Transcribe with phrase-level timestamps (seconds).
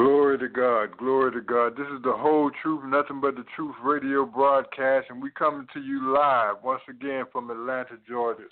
[0.00, 1.76] Glory to God, glory to God.
[1.76, 5.80] This is the whole truth, nothing but the truth radio broadcast, and we coming to
[5.80, 8.44] you live once again from Atlanta, Georgia.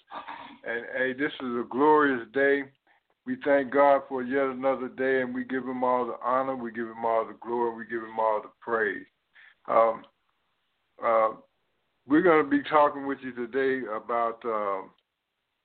[0.67, 2.65] And hey, this is a glorious day.
[3.25, 6.71] We thank God for yet another day, and we give Him all the honor, we
[6.71, 9.07] give Him all the glory, we give Him all the praise.
[9.69, 10.03] Um,
[11.03, 11.31] uh,
[12.07, 14.91] we're going to be talking with you today about um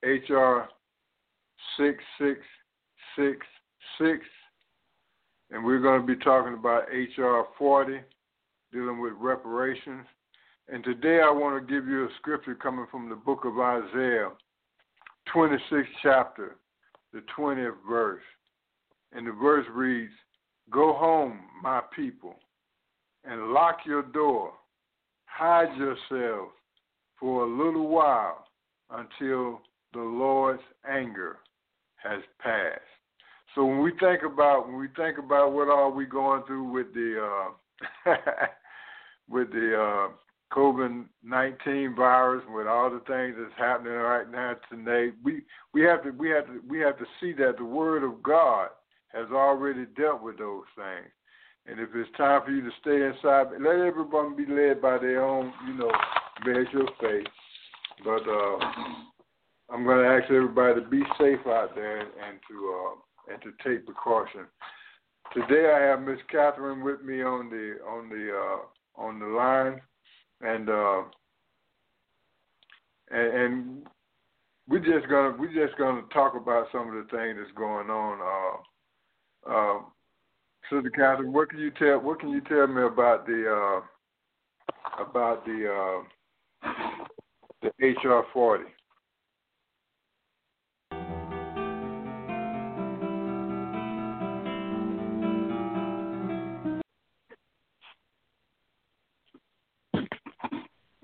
[0.02, 0.70] HR
[1.78, 2.40] six six
[3.18, 3.46] six
[4.00, 4.26] six
[5.54, 8.00] and we're going to be talking about HR 40,
[8.72, 10.06] dealing with reparations.
[10.68, 14.32] And today I want to give you a scripture coming from the book of Isaiah,
[15.34, 16.56] 26th chapter,
[17.14, 18.24] the 20th verse.
[19.12, 20.12] And the verse reads,
[20.72, 22.36] Go home, my people,
[23.24, 24.54] and lock your door.
[25.26, 26.52] Hide yourselves
[27.20, 28.46] for a little while
[28.90, 29.62] until
[29.94, 31.38] the Lord's anger
[31.98, 32.82] has passed.
[33.56, 36.94] So when we think about when we think about what are we going through with
[36.94, 37.52] the
[38.08, 38.14] uh,
[39.30, 40.14] with the uh,
[40.52, 46.04] COVID nineteen virus, with all the things that's happening right now today, we we have
[46.04, 48.70] to we have to we have to see that the Word of God
[49.14, 51.12] has already dealt with those things.
[51.66, 55.24] And if it's time for you to stay inside, let everyone be led by their
[55.24, 55.92] own, you know,
[56.46, 57.28] measure of faith.
[58.04, 58.58] But uh,
[59.70, 62.90] I'm going to ask everybody to be safe out there and, to.
[62.90, 63.00] Uh,
[63.32, 64.46] and to take precaution.
[65.34, 69.82] Today I have Miss Catherine with me on the on the uh, on the line,
[70.42, 71.02] and uh,
[73.10, 73.88] and, and
[74.68, 78.64] we're just gonna we're just gonna talk about some of the things that's going on.
[79.48, 79.80] Uh, uh,
[80.70, 85.46] Sister Catherine, what can you tell what can you tell me about the uh, about
[85.46, 86.04] the
[86.64, 86.72] uh,
[87.62, 88.66] the HR forty?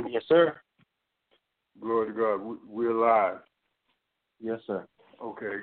[0.09, 0.55] Yes, sir.
[1.79, 2.37] Glory to God.
[2.37, 3.41] We, we're live.
[4.41, 4.87] Yes, sir.
[5.21, 5.57] Okay.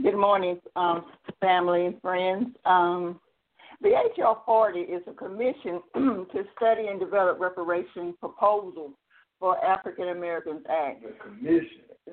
[0.00, 1.06] Good morning, um,
[1.40, 2.54] family and friends.
[2.64, 3.18] Um,
[3.82, 8.92] the HR 40 is a commission to study and develop reparation proposals
[9.40, 11.02] for African Americans Act.
[11.02, 11.66] The commission.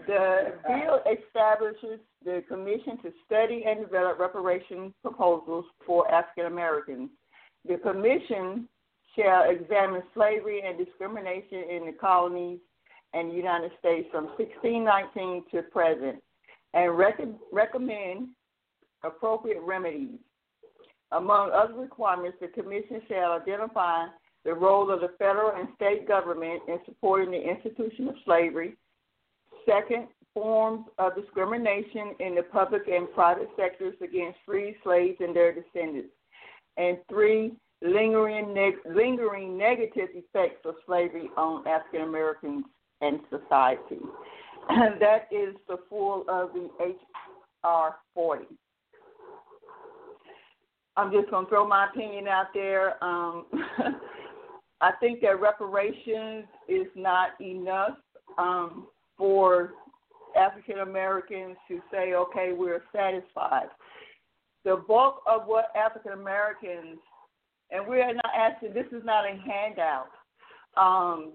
[0.08, 7.12] The bill establishes the commission to study and develop reparation proposals for African Americans.
[7.68, 8.68] The commission
[9.16, 12.60] shall examine slavery and discrimination in the colonies
[13.14, 16.22] and the United States from 1619 to present
[16.74, 17.20] and rec-
[17.52, 18.30] recommend
[19.04, 20.20] appropriate remedies.
[21.12, 24.08] Among other requirements, the Commission shall identify
[24.44, 28.76] the role of the federal and state government in supporting the institution of slavery.
[29.66, 35.54] Second, forms of discrimination in the public and private sectors against free slaves and their
[35.54, 36.10] descendants.
[36.78, 42.66] And three, lingering, neg- lingering negative effects of slavery on African Americans
[43.02, 44.00] and society.
[44.70, 48.46] And that is the full of the HR 40.
[50.96, 53.04] I'm just going to throw my opinion out there.
[53.04, 53.46] Um,
[54.82, 57.98] I think that reparations is not enough
[58.38, 59.72] um, for
[60.38, 63.68] African Americans to say, okay, we're satisfied.
[64.66, 67.00] The bulk of what African Americans,
[67.72, 70.08] and we are not asking, this is not a handout.
[70.78, 71.34] Um,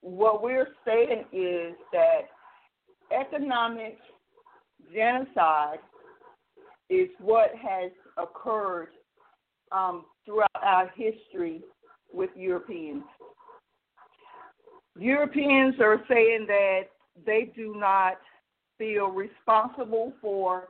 [0.00, 2.22] what we're saying is that
[3.18, 3.98] economic
[4.92, 5.78] genocide
[6.90, 8.88] is what has occurred
[9.72, 11.62] um, throughout our history
[12.12, 13.02] with Europeans.
[14.96, 16.82] Europeans are saying that
[17.26, 18.14] they do not
[18.78, 20.68] feel responsible for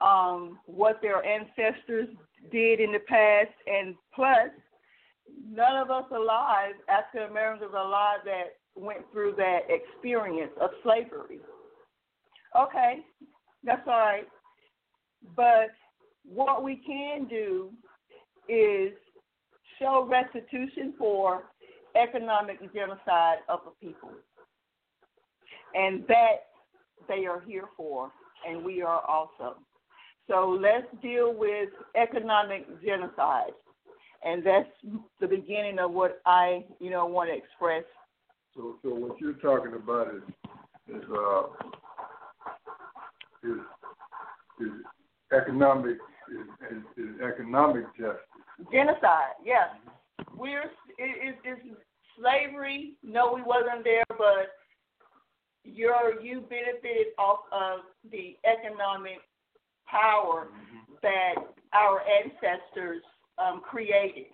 [0.00, 2.08] um, what their ancestors
[2.50, 4.50] did in the past, and plus,
[5.50, 11.40] none of us alive, African Americans alive, that went through that experience of slavery.
[12.56, 13.00] Okay,
[13.64, 14.28] that's all right.
[15.34, 15.70] But
[16.24, 17.70] what we can do
[18.48, 18.92] is
[19.78, 21.44] show restitution for
[22.00, 24.10] economic genocide of a people.
[25.74, 26.46] And that
[27.08, 28.10] they are here for,
[28.48, 29.56] and we are also.
[30.28, 33.52] So let's deal with economic genocide.
[34.24, 34.68] And that's
[35.20, 37.84] the beginning of what I, you know, want to express.
[38.54, 40.22] So, so what you're talking about is
[40.88, 41.42] is uh
[43.44, 43.58] is
[44.60, 44.72] is
[45.32, 45.98] economic
[46.30, 48.20] is, is, is economic justice.
[48.72, 49.68] Genocide, yes.
[50.36, 51.60] We're it, it, it's
[52.18, 52.94] slavery.
[53.02, 54.56] No, we wasn't there, but
[55.62, 57.80] you're you benefited off of
[58.10, 59.18] the economic
[59.90, 60.48] power
[61.02, 61.34] that
[61.72, 63.02] our ancestors
[63.38, 64.26] um, created.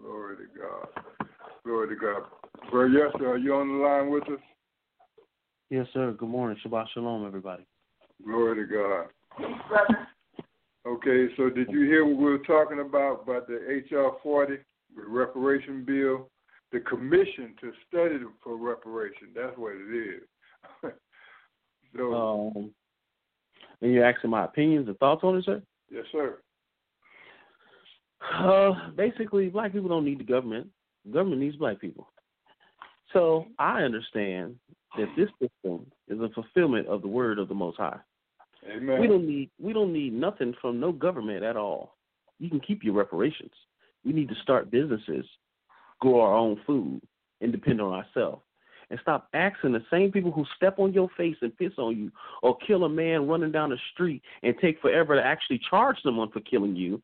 [0.00, 1.04] Glory to God.
[1.64, 2.22] Glory to God.
[2.70, 4.44] Brother Yester, are you on the line with us?
[5.70, 6.14] Yes, sir.
[6.18, 6.56] Good morning.
[6.64, 7.66] Shabbat shalom, everybody.
[8.24, 9.06] Glory to God.
[9.38, 10.08] Peace, brother.
[10.86, 14.54] Okay, so did you hear what we were talking about about the HR 40,
[14.96, 16.30] the reparation bill?
[16.72, 19.28] The commission to study for reparation.
[19.34, 20.22] That's what it is.
[21.96, 22.70] so, Um,
[23.80, 25.62] and you're asking my opinions and thoughts on it, sir?
[25.90, 26.38] yes, sir.
[28.34, 30.68] Uh, basically, black people don't need the government.
[31.04, 32.10] The government needs black people.
[33.12, 34.56] So I understand
[34.96, 37.98] that this system is a fulfillment of the word of the Most High.
[38.68, 39.00] Amen.
[39.00, 41.96] We don't need we don't need nothing from no government at all.
[42.38, 43.52] You can keep your reparations.
[44.04, 45.24] We need to start businesses,
[46.00, 47.00] grow our own food,
[47.40, 48.42] and depend on ourselves.
[48.90, 52.10] And stop asking the same people who step on your face and piss on you,
[52.42, 56.30] or kill a man running down the street and take forever to actually charge someone
[56.30, 57.02] for killing you.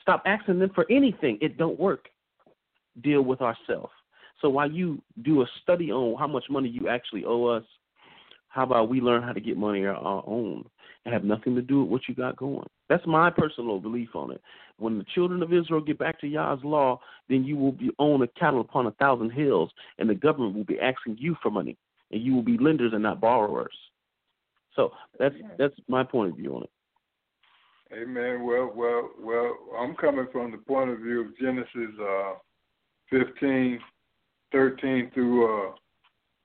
[0.00, 1.38] Stop asking them for anything.
[1.40, 2.08] It don't work.
[3.02, 3.92] Deal with ourselves.
[4.40, 7.64] So while you do a study on how much money you actually owe us,
[8.54, 10.64] how about we learn how to get money on our own
[11.04, 12.66] and have nothing to do with what you got going?
[12.88, 14.40] That's my personal belief on it.
[14.78, 18.22] When the children of Israel get back to Yah's law, then you will be own
[18.22, 21.76] a cattle upon a thousand hills, and the government will be asking you for money,
[22.12, 23.74] and you will be lenders and not borrowers.
[24.76, 26.70] So that's that's my point of view on it.
[27.92, 28.44] Amen.
[28.44, 29.56] Well, well, well.
[29.80, 32.34] I'm coming from the point of view of Genesis uh,
[33.10, 33.80] 15,
[34.52, 35.72] 13 through uh,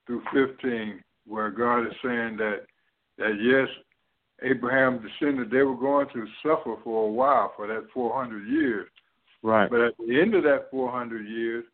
[0.06, 2.66] through 15, where God is saying that
[3.18, 3.68] that yes,
[4.42, 8.88] Abraham descended, they were going to suffer for a while for that 400 years,
[9.42, 9.70] Right.
[9.70, 11.64] but at the end of that 400 years,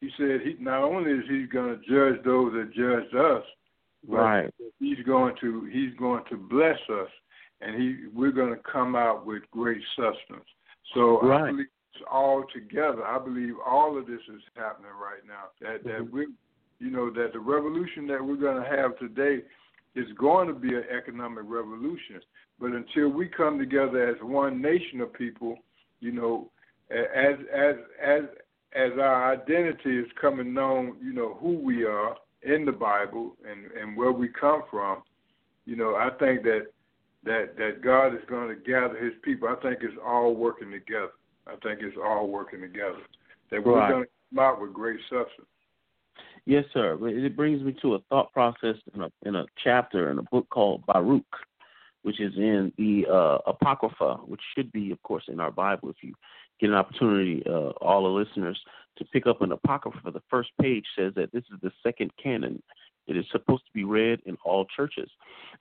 [0.00, 3.44] He said he not only is He going to judge those that judged us,
[4.08, 4.54] but Right.
[4.78, 7.10] He's going to He's going to bless us,
[7.60, 10.48] and He we're going to come out with great substance.
[10.94, 11.50] So I Right.
[11.50, 13.04] believe it's all together.
[13.06, 15.44] I believe all of this is happening right now.
[15.60, 16.10] That that Mhm.
[16.10, 16.26] we,
[16.78, 19.42] you know, that the revolution that we're going to have today
[19.94, 22.20] is going to be an economic revolution.
[22.60, 25.58] But until we come together as one nation of people,
[26.00, 26.50] you know,
[26.90, 28.22] as as as
[28.74, 33.70] as our identity is coming known, you know, who we are in the Bible and
[33.72, 35.02] and where we come from,
[35.64, 36.66] you know, I think that
[37.24, 39.48] that that God is going to gather His people.
[39.48, 41.12] I think it's all working together.
[41.46, 43.02] I think it's all working together.
[43.50, 45.46] That we're going to come out with great substance.
[46.46, 46.96] Yes, sir.
[47.08, 50.48] It brings me to a thought process in a in a chapter in a book
[50.48, 51.24] called Baruch,
[52.02, 55.90] which is in the uh, Apocrypha, which should be, of course, in our Bible.
[55.90, 56.14] If you
[56.60, 58.58] get an opportunity, uh, all the listeners,
[58.98, 62.62] to pick up an Apocrypha, the first page says that this is the second canon.
[63.08, 65.10] It is supposed to be read in all churches.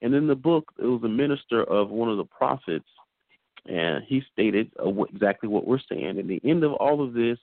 [0.04, 2.89] And in the book, it was a minister of one of the prophets,
[3.65, 6.20] and he stated uh, exactly what we're saying.
[6.20, 7.39] At the end of all of this,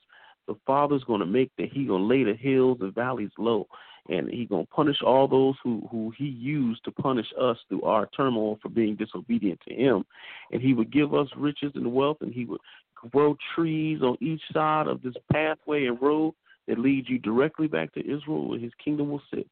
[0.46, 3.66] the Father's going to make that He going to lay the hills and valleys low,
[4.08, 7.82] and He going to punish all those who who He used to punish us through
[7.82, 10.04] our turmoil for being disobedient to Him,
[10.50, 12.60] and He would give us riches and wealth, and He would
[12.94, 16.34] grow trees on each side of this pathway and road
[16.68, 19.46] that leads you directly back to Israel, where His kingdom will sit.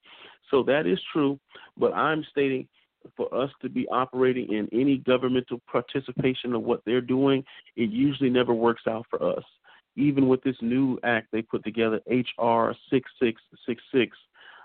[0.51, 1.39] So that is true,
[1.77, 2.69] but I'm stating
[3.17, 7.43] for us to be operating in any governmental participation of what they're doing,
[7.77, 9.45] it usually never works out for us
[9.97, 14.17] even with this new act they put together, HR six six six six,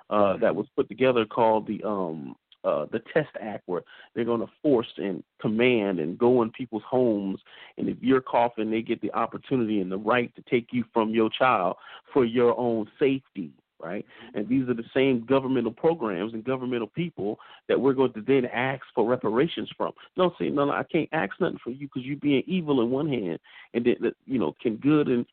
[0.09, 3.81] uh, that was put together called the um uh the Test Act, where
[4.13, 7.39] they're going to force and command and go in people's homes,
[7.77, 11.09] and if you're coughing, they get the opportunity and the right to take you from
[11.09, 11.75] your child
[12.13, 13.51] for your own safety.
[13.83, 18.21] Right, and these are the same governmental programs and governmental people that we're going to
[18.21, 19.91] then ask for reparations from.
[20.15, 22.89] No, see, no, no I can't ask nothing for you because you're being evil in
[22.89, 23.37] one hand,
[23.73, 25.25] and then you know can good and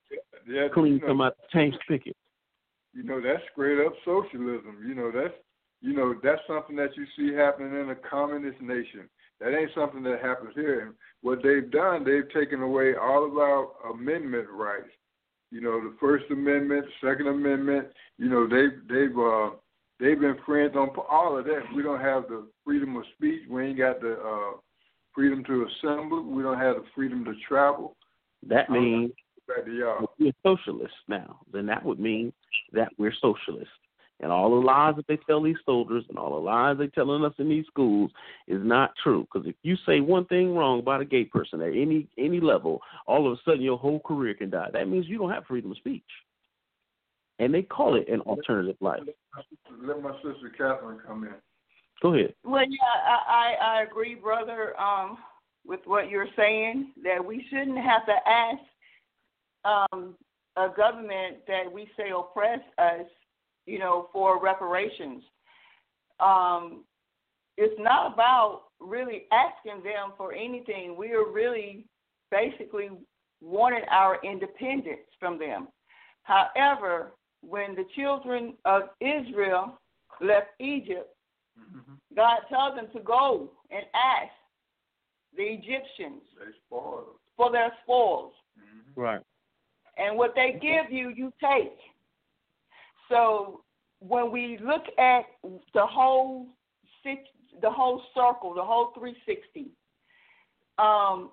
[0.46, 2.16] Yeah, clean you know, come out the same spigot.
[2.92, 4.84] you know that's straight up socialism.
[4.86, 5.34] You know that's
[5.80, 9.08] you know that's something that you see happening in a communist nation.
[9.40, 10.80] That ain't something that happens here.
[10.80, 14.90] And what they've done, they've taken away all of our amendment rights.
[15.52, 17.88] You know, the First Amendment, Second Amendment.
[18.16, 19.50] You know, they they've uh,
[20.00, 21.60] they've been friends on all of that.
[21.76, 23.42] We don't have the freedom of speech.
[23.50, 24.58] We ain't got the uh,
[25.14, 26.22] freedom to assemble.
[26.24, 27.96] We don't have the freedom to travel.
[28.48, 29.12] That means
[29.46, 30.10] Back to y'all.
[30.18, 32.32] we're socialists now, then that would mean
[32.72, 33.74] that we're socialists.
[34.22, 37.24] And all the lies that they tell these soldiers and all the lies they're telling
[37.24, 38.10] us in these schools
[38.46, 39.26] is not true.
[39.32, 42.80] Because if you say one thing wrong about a gay person at any any level,
[43.06, 44.68] all of a sudden your whole career can die.
[44.72, 46.02] That means you don't have freedom of speech.
[47.40, 49.00] And they call it an alternative life.
[49.82, 51.34] Let my sister Catherine come in.
[52.00, 52.34] Go ahead.
[52.44, 52.76] Well, yeah,
[53.06, 55.18] I, I, I agree, brother, um,
[55.64, 58.58] with what you're saying, that we shouldn't have to ask
[59.64, 60.14] um,
[60.56, 63.06] a government that we say oppress us,
[63.66, 65.22] you know, for reparations.
[66.20, 66.84] Um,
[67.56, 70.96] it's not about really asking them for anything.
[70.96, 71.84] We are really
[72.30, 72.90] basically
[73.40, 75.68] wanting our independence from them.
[76.22, 79.78] However, when the children of Israel
[80.20, 81.14] left Egypt,
[81.58, 81.94] mm-hmm.
[82.14, 84.32] God tells them to go and ask
[85.36, 87.16] the Egyptians They spoiled.
[87.36, 88.32] for their spoils.
[88.58, 89.00] Mm-hmm.
[89.00, 89.20] Right.
[89.98, 90.66] And what they mm-hmm.
[90.66, 91.76] give you, you take.
[93.08, 93.62] So
[94.00, 95.22] when we look at
[95.74, 96.46] the whole
[97.02, 97.20] six,
[97.60, 99.70] the whole circle, the whole 360,
[100.78, 101.30] um,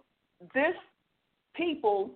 [0.53, 0.75] this
[1.55, 2.11] people,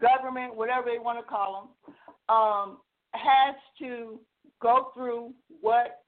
[0.00, 1.94] government, whatever they want to call them,
[2.28, 2.78] um,
[3.12, 4.20] has to
[4.60, 6.02] go through what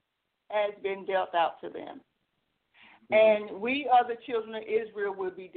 [0.51, 2.01] has been dealt out to them.
[3.11, 5.51] And we, other children of Israel, will be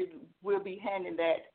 [0.43, 1.45] will be handing that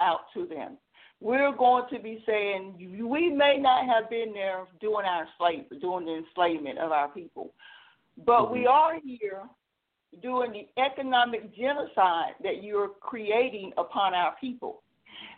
[0.00, 0.76] out to them.
[1.20, 6.06] We're going to be saying we may not have been there doing our slave, doing
[6.06, 7.52] the enslavement of our people,
[8.24, 9.42] but we are here
[10.22, 14.82] doing the economic genocide that you're creating upon our people.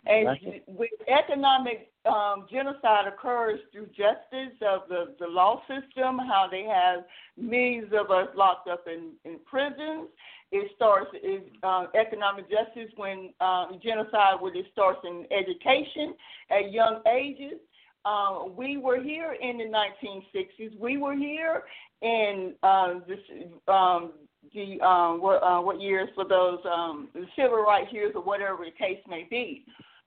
[0.05, 0.63] And Right.
[0.67, 7.05] with economic um, genocide occurs through justice of the, the law system, how they have
[7.37, 10.09] millions of us locked up in, in prisons.
[10.51, 16.13] It starts is uh, economic justice when um, genocide when it starts in education
[16.49, 17.59] at young ages.
[18.03, 20.77] Um, we were here in the 1960s.
[20.77, 21.63] We were here
[22.01, 23.19] in um, this,
[23.67, 24.11] um,
[24.53, 28.71] the um, what, uh, what years for those um, civil rights years or whatever the
[28.71, 29.63] case may be.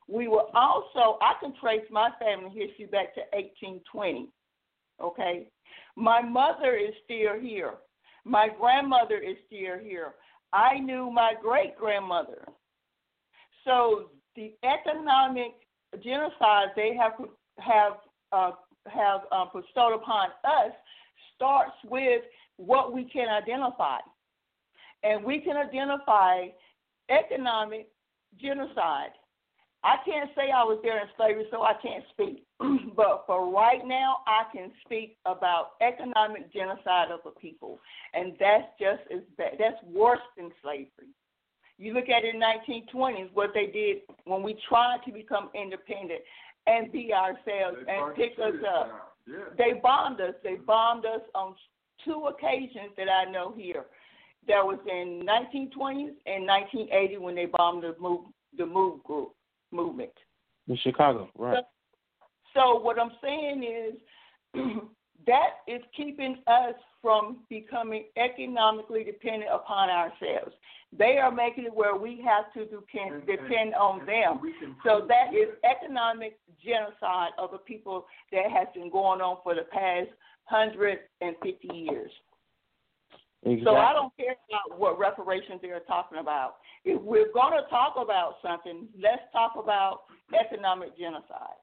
[0.08, 4.28] We were also I can trace my family history back to 1820.
[5.00, 5.46] Okay,
[5.96, 7.74] my mother is still here.
[8.24, 10.14] My grandmother is still here.
[10.54, 12.46] I knew my great grandmother.
[13.64, 15.54] So the economic
[16.02, 17.12] genocide they have
[17.58, 17.92] have
[18.30, 18.52] uh,
[18.86, 20.72] have uh, bestowed upon us
[21.34, 22.22] starts with
[22.56, 23.98] what we can identify,
[25.02, 26.46] and we can identify
[27.10, 27.88] economic
[28.40, 29.10] genocide.
[29.84, 32.46] I can't say I was there in slavery, so I can't speak.
[32.96, 37.78] but for right now, I can speak about economic genocide of a people,
[38.14, 39.56] and that's just as bad.
[39.58, 41.12] That's worse than slavery.
[41.76, 46.22] You look at it in 1920s, what they did when we tried to become independent
[46.66, 49.16] and be ourselves They and pick us up.
[49.26, 49.36] Yeah.
[49.58, 50.34] They bombed us.
[50.42, 51.56] They bombed us on
[52.06, 53.84] two occasions that I know here.
[54.48, 58.26] That was in 1920s and 1980 when they bombed the move
[58.56, 59.32] the move group
[59.74, 60.12] movement.
[60.68, 61.64] In Chicago, right.
[62.54, 63.94] So what I'm saying is
[65.26, 70.54] that is keeping us from becoming economically dependent upon ourselves.
[70.96, 74.54] They are making it where we have to depend And- depend and- on and them.
[74.84, 79.66] So that is economic genocide of the people that has been going on for the
[79.72, 80.08] past
[80.44, 82.10] hundred and fifty years.
[83.44, 83.64] Exactly.
[83.64, 86.56] So I don't care about what reparations they're talking about.
[86.84, 90.02] If we're going to talk about something, let's talk about
[90.38, 91.60] economic genocide,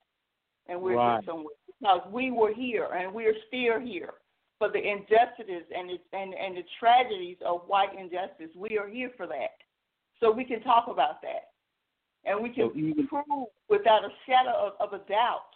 [0.67, 1.23] and we're Right.
[1.25, 4.13] somewhere because we were here and we're still here
[4.59, 8.50] for the injustices and the, and and the tragedies of white injustice.
[8.55, 9.57] We are here for that,
[10.19, 11.50] so we can talk about that,
[12.25, 15.55] and we can So even- prove without a shadow of, of a doubt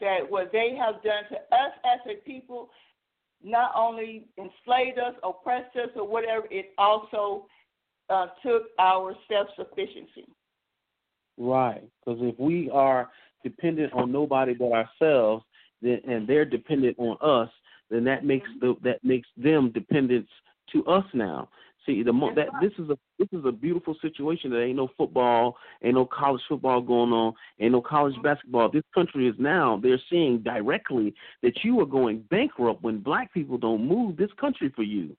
[0.00, 2.70] that what they have done to us as a people
[3.44, 7.46] not only enslaved us, oppressed us, or whatever, it also
[8.08, 10.26] uh, took our self sufficiency.
[11.36, 11.82] Right.
[12.04, 13.10] Because if we are
[13.42, 15.44] dependent on nobody but ourselves,
[15.82, 17.50] then and they're dependent on us,
[17.90, 20.30] then that makes the that makes them dependents
[20.72, 21.48] to us now.
[21.86, 24.50] See, the mo- that this is a this is a beautiful situation.
[24.50, 28.70] There ain't no football, ain't no college football going on, ain't no college basketball.
[28.70, 33.58] This country is now they're seeing directly that you are going bankrupt when black people
[33.58, 35.14] don't move this country for you.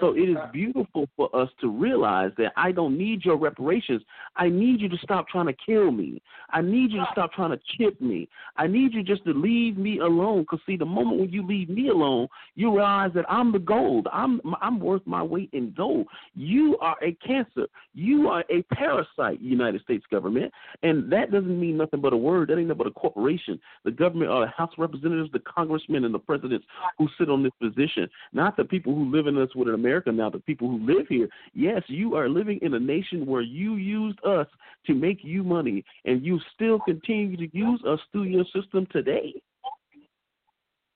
[0.00, 4.02] So it is beautiful for us to realize that I don't need your reparations.
[4.36, 6.22] I need you to stop trying to kill me.
[6.50, 8.28] I need you to stop trying to chip me.
[8.56, 10.42] I need you just to leave me alone.
[10.42, 14.08] Because see, the moment when you leave me alone, you realize that I'm the gold.
[14.12, 16.06] I'm I'm worth my weight in gold.
[16.34, 17.66] You are a cancer.
[17.94, 22.48] You are a parasite, United States government, and that doesn't mean nothing but a word.
[22.48, 23.60] That ain't nothing but a corporation.
[23.84, 26.66] The government are the House of Representatives, the congressmen, and the presidents
[26.98, 30.30] who sit on this position, not the people who live in us with America now,
[30.30, 31.28] the people who live here.
[31.54, 34.46] Yes, you are living in a nation where you used us
[34.86, 39.34] to make you money, and you still continue to use us through your system today.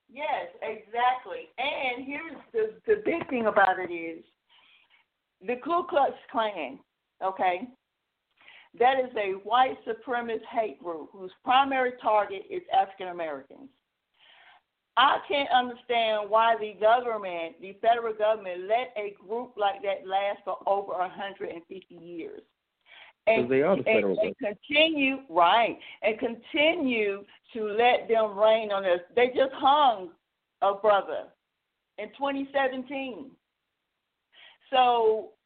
[0.09, 1.49] Yes, exactly.
[1.57, 4.23] And here's the the big thing about it is
[5.45, 6.79] the Ku Klux Klan,
[7.23, 7.67] okay?
[8.79, 13.69] That is a white supremacist hate group whose primary target is African Americans.
[14.97, 20.39] I can't understand why the government, the federal government, let a group like that last
[20.43, 22.41] for over 150 years.
[23.27, 27.23] And, they are the federal and, and continue right and continue
[27.53, 29.01] to let them reign on us.
[29.15, 30.09] They just hung
[30.63, 31.25] a brother
[31.99, 33.29] in 2017.
[34.71, 35.33] So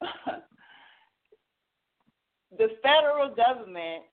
[2.56, 4.04] the federal government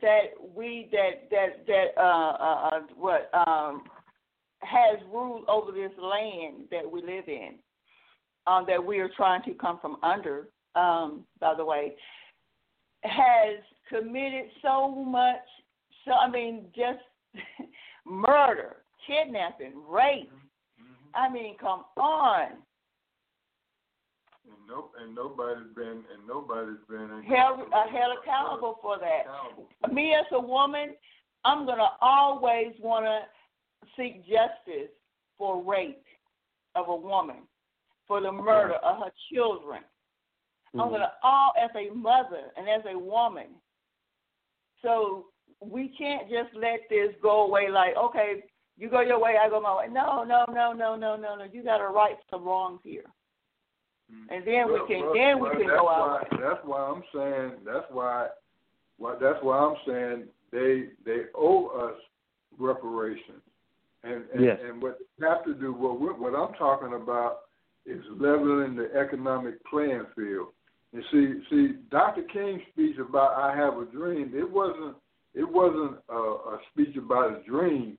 [0.00, 3.84] that we that that that uh, uh, uh what um
[4.62, 7.54] has ruled over this land that we live in,
[8.46, 10.48] um, that we are trying to come from under.
[10.74, 11.94] Um, by the way,
[13.02, 13.58] has
[13.88, 15.36] committed so much.
[16.04, 17.00] So I mean, just
[18.06, 20.30] murder, kidnapping, rape.
[21.14, 22.48] I mean, come on.
[24.44, 29.22] And no, and nobody's been, and nobody's been held uh, held accountable for that.
[29.22, 29.68] Accountable.
[29.94, 30.94] Me as a woman,
[31.44, 33.22] I'm gonna always wanna
[33.96, 34.90] seek justice
[35.38, 36.04] for rape
[36.74, 37.36] of a woman,
[38.06, 39.82] for the murder of her children.
[40.74, 40.90] I'm Mhm.
[40.90, 43.60] gonna all as a mother and as a woman.
[44.82, 48.44] So we can't just let this go away like, okay,
[48.76, 49.88] you go your way, I go my way.
[49.88, 51.44] No, no, no, no, no, no, no.
[51.44, 53.10] You gotta right some wrongs here.
[54.28, 56.26] And then Well, we can well, then we well, can go why, out.
[56.30, 57.64] That's why I'm saying.
[57.64, 58.28] That's why.
[58.98, 62.00] Well, that's why I'm saying they they owe us
[62.58, 63.42] reparations,
[64.06, 64.60] and and, Yes.
[64.62, 65.72] and what they have to do.
[65.72, 67.40] What we're, what I'm talking about
[67.84, 70.48] is leveling the economic playing field.
[70.92, 72.22] You see, see, Dr.
[72.22, 74.96] King's speech about "I Have a Dream." It wasn't
[75.34, 77.98] it wasn't a, a speech about a dream.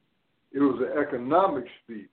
[0.51, 2.09] It was an economic speech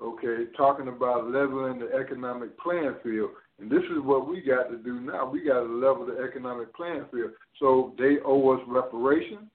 [0.00, 3.30] okay, talking about leveling the economic playing field.
[3.58, 5.28] And this is what we got to do now.
[5.28, 7.30] We got to level the economic playing field.
[7.60, 9.50] So they owe us reparation.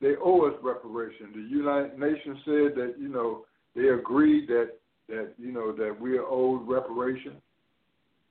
[0.00, 1.30] They owe us reparation.
[1.34, 4.72] The United Nations said that you know they agreed that
[5.08, 7.36] that you know that we are owed reparation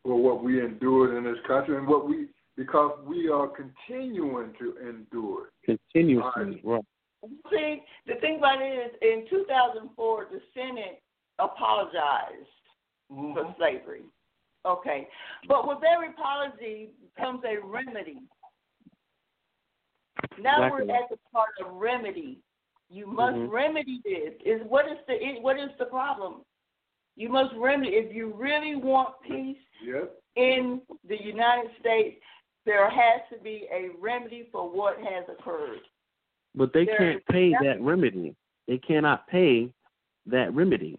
[0.04, 4.76] for what we endured in this country and what we because we are continuing to
[4.88, 5.52] endure.
[5.66, 6.82] Continuously, right.
[7.52, 11.02] See, the thing about it is, in 2004, the Senate
[11.40, 12.48] apologized
[13.10, 13.52] for mm-hmm.
[13.58, 14.04] slavery.
[14.66, 15.08] Okay,
[15.48, 18.22] but with every apology comes a remedy.
[20.40, 20.88] Now Exactly.
[20.88, 22.40] we're at the part of remedy.
[22.90, 23.52] You must Mhm.
[23.52, 24.34] remedy this.
[24.46, 26.44] Is what is the it- what is the problem?
[27.16, 30.16] You must remedy if you really want peace Yep.
[30.36, 32.24] in the United States.
[32.66, 35.82] There has to be a remedy for what has occurred.
[36.54, 38.36] But they There can't pay nothing- that remedy.
[38.68, 39.72] They cannot pay
[40.28, 40.98] that remedy.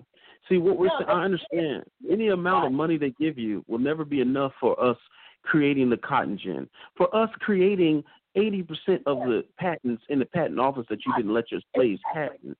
[0.48, 1.84] See, what we're No, saying, I understand.
[2.08, 4.96] Any amount of money they give you will never be enough for us
[5.42, 6.68] creating the cotton gin.
[6.96, 8.02] For us creating
[8.38, 12.56] 80% of the patents in the patent office that you didn't let your slaves patent.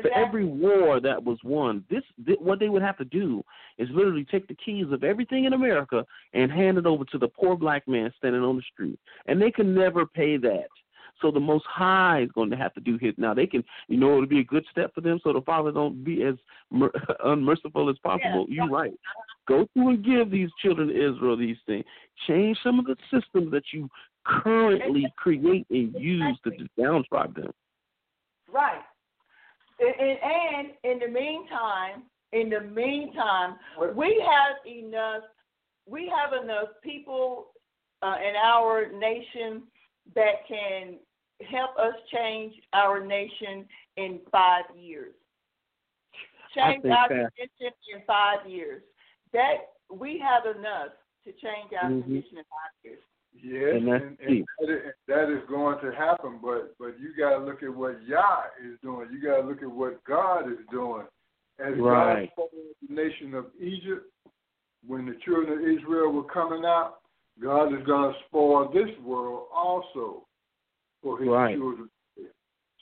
[0.00, 3.44] For every war that was won, this, thi- what they would have to do
[3.76, 7.28] is literally take the keys of everything in America and hand it over to the
[7.28, 10.68] poor black man standing on the street, and they can never pay that.
[11.20, 13.14] So the Most High is going to have to do his.
[13.18, 15.70] Now they can, you know, it'll be a good step for them, so the Father
[15.70, 16.34] don't be as
[16.70, 16.90] mer-
[17.24, 18.46] unmerciful as possible.
[18.48, 18.94] You're right.
[19.46, 21.84] Go through and give these children of Israel these things.
[22.26, 23.88] Change some of the systems that you
[24.24, 27.52] currently create and use to downtribe them.
[28.52, 28.82] Right.
[29.80, 33.56] And, and, and in the meantime, in the meantime,
[33.94, 35.22] we have enough.
[35.86, 37.48] We have enough people
[38.02, 39.64] uh, in our nation
[40.14, 40.98] that can
[41.50, 45.14] help us change our nation in five years.
[46.54, 48.82] Change our that- condition in five years.
[49.32, 50.92] That we have enough
[51.24, 52.02] to change our Mhm.
[52.02, 53.00] condition in five years.
[53.40, 54.44] Yes, And and, and
[55.08, 58.78] that, is, going to happen, but but you got to look at what Yah is
[58.82, 59.08] doing.
[59.12, 61.06] You got to look at what God is doing.
[61.58, 62.30] As Right.
[62.36, 64.06] God the nation of Egypt,
[64.86, 67.00] when the children of Israel were coming out,
[67.40, 70.26] God is going to spoil this world also
[71.02, 71.56] for His Right.
[71.56, 71.88] children.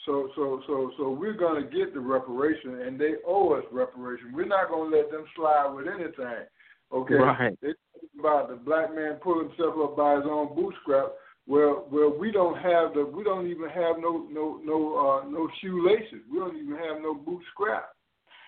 [0.07, 4.33] So, so, so, so we're going to get the reparation, and they owe us reparation.
[4.33, 6.47] We're not going to let them slide with anything.
[6.93, 7.15] Okay.
[7.15, 7.59] Right.
[7.61, 7.75] They
[8.23, 11.13] talk about the black man pull himself up by his own bootstrap.
[11.47, 15.49] Well, well, we don't have the, we don't even have no, no, no, uh, no
[15.61, 16.21] shoelaces.
[16.33, 17.89] We don't even have no boot scrap.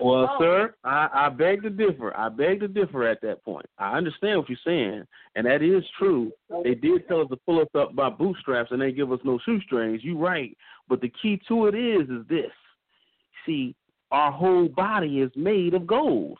[0.01, 0.39] Well, Oh.
[0.41, 2.17] sir, I, I beg to differ.
[2.17, 3.67] I beg to differ at that point.
[3.79, 5.05] I understand what you're saying,
[5.37, 6.33] and that is true.
[6.65, 9.39] They did tell us to pull us up by bootstraps, and they give us no
[9.45, 10.01] shoestrings.
[10.03, 10.57] You're right,
[10.89, 12.51] but the key to it is is this:
[13.47, 13.75] see,
[14.11, 16.39] our whole body is made of gold.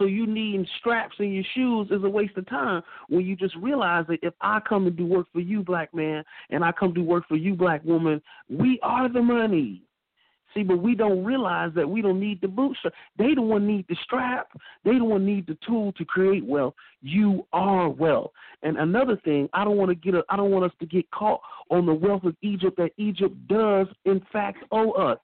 [0.00, 3.54] So you needing straps in your shoes is a waste of time when you just
[3.56, 6.94] realize that if I come and do work for you, black man, and I come
[6.94, 9.82] do work for you, black woman, we are the money.
[10.54, 12.94] See, but we don't realize that we don't need the bootstrap.
[13.18, 14.48] They the one need the strap.
[14.86, 16.74] They the one need the tool to create wealth.
[17.02, 18.30] You are wealth.
[18.62, 20.14] And another thing, I don't want to get.
[20.14, 23.36] A, I don't want us to get caught on the wealth of Egypt that Egypt
[23.48, 25.18] does in fact owe us.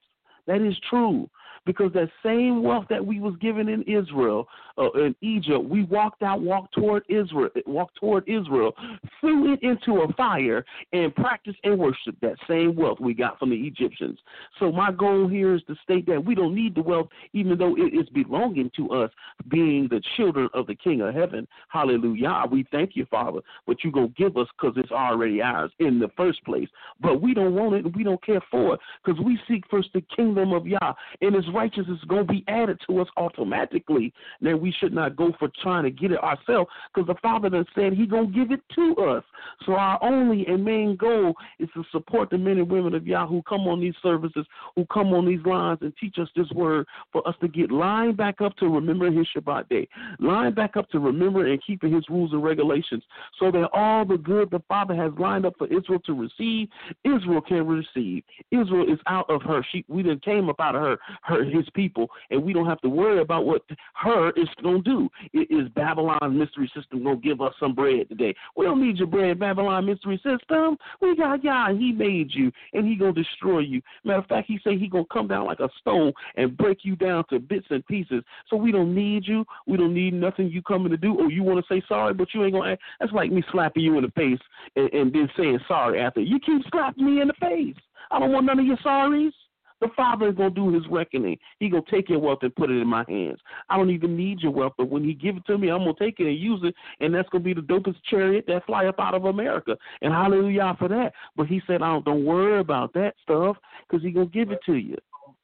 [0.47, 1.31] That is true
[1.67, 4.49] because that same wealth that we was given in Israel,
[4.79, 8.75] uh, in Egypt, we walked out, walked toward Israel, walked toward Israel,
[9.21, 13.51] threw it into a fire, and practiced and worshiped that same wealth we got from
[13.51, 14.19] the Egyptians.
[14.59, 17.77] So my goal here is to state that we don't need the wealth, even though
[17.77, 19.11] it is belonging to us,
[19.49, 21.49] being the children of the King of Heaven.
[21.69, 22.45] Hallelujah.
[22.51, 26.09] We thank you, Father, but you gonna give us because it's already ours in the
[26.17, 26.69] first place.
[27.01, 29.89] But we don't want it, and we don't care for it, because we seek first
[29.93, 34.13] the kingdom of Yah, and His righteousness is gonna be added to us automatically.
[34.41, 37.67] Then we should not go for trying to get it ourselves, because the Father done
[37.75, 39.25] said He gonna give it to us.
[39.65, 43.27] So our only and main goal is to support the men and women of Yah
[43.27, 46.87] who come on these services, who come on these lines and teach us this word
[47.13, 49.89] for us to get lined back up to remember his Shabbat day,
[50.19, 53.03] lined back up to remember and keeping his rules and regulations,
[53.39, 56.69] so that all the good the Father has lined up for Israel to receive,
[57.05, 58.23] Israel can receive.
[58.51, 59.65] Israel is out of her.
[59.71, 62.81] She we done came up out of her, her his people, and we don't have
[62.83, 63.63] to worry about what
[63.95, 65.09] her is gonna do.
[65.33, 68.35] It is Babylon mystery system gonna give us some bread today.
[68.57, 70.77] We don't need your bread, Babylon mystery system.
[71.01, 71.75] We got Yah.
[71.75, 73.83] He made you, and he gonna destroy you.
[74.05, 76.97] Matter of fact, he say he gonna come down like a stone and break you
[76.97, 78.23] down to bits and pieces.
[78.49, 79.45] So we don't need you.
[79.67, 81.15] We don't need nothing you coming to do.
[81.15, 82.73] Or you want to say sorry, but you ain't gonna.
[82.73, 82.83] Act.
[83.01, 84.41] That's like me slapping you in the face
[84.75, 86.21] and, and then saying sorry after.
[86.21, 87.77] You keep slapping me in the face.
[88.11, 89.33] I don't want none of your sorries.
[89.81, 91.39] The Father is gonna do His reckoning.
[91.61, 93.39] He gonna take your wealth and put it in my hands.
[93.69, 95.95] I don't even need your wealth, but when He give it to me, I'm gonna
[95.99, 98.99] take it and use it, and that's gonna be the dopest chariot that fly up
[98.99, 99.77] out of America.
[100.01, 101.13] And hallelujah for that.
[101.37, 104.61] But He said, I don't, don't worry about that stuff, because He gonna give it
[104.67, 104.97] to you.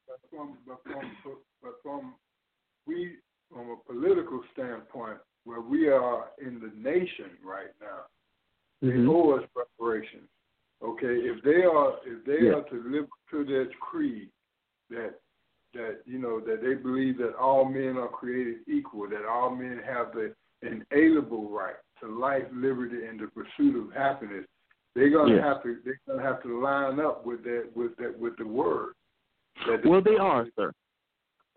[0.07, 1.11] But from, but from,
[1.61, 2.13] but from
[2.87, 3.17] we,
[3.51, 8.05] from a political standpoint, where we are in the nation right now,
[8.81, 9.09] they Mhm.
[9.09, 10.27] owe us reparations.
[10.83, 12.55] Okay, if they are if they Yeah.
[12.55, 14.29] are to live to their creed
[14.89, 15.19] that
[15.73, 19.79] that you know that they believe that all men are created equal, that all men
[19.79, 24.45] have the inalienable right to life, liberty, and the pursuit of happiness,
[24.93, 25.43] they're gonna Yes.
[25.43, 28.93] have to they're gonna have to line up with that with that with the word.
[29.67, 30.73] That Well, they are, sir.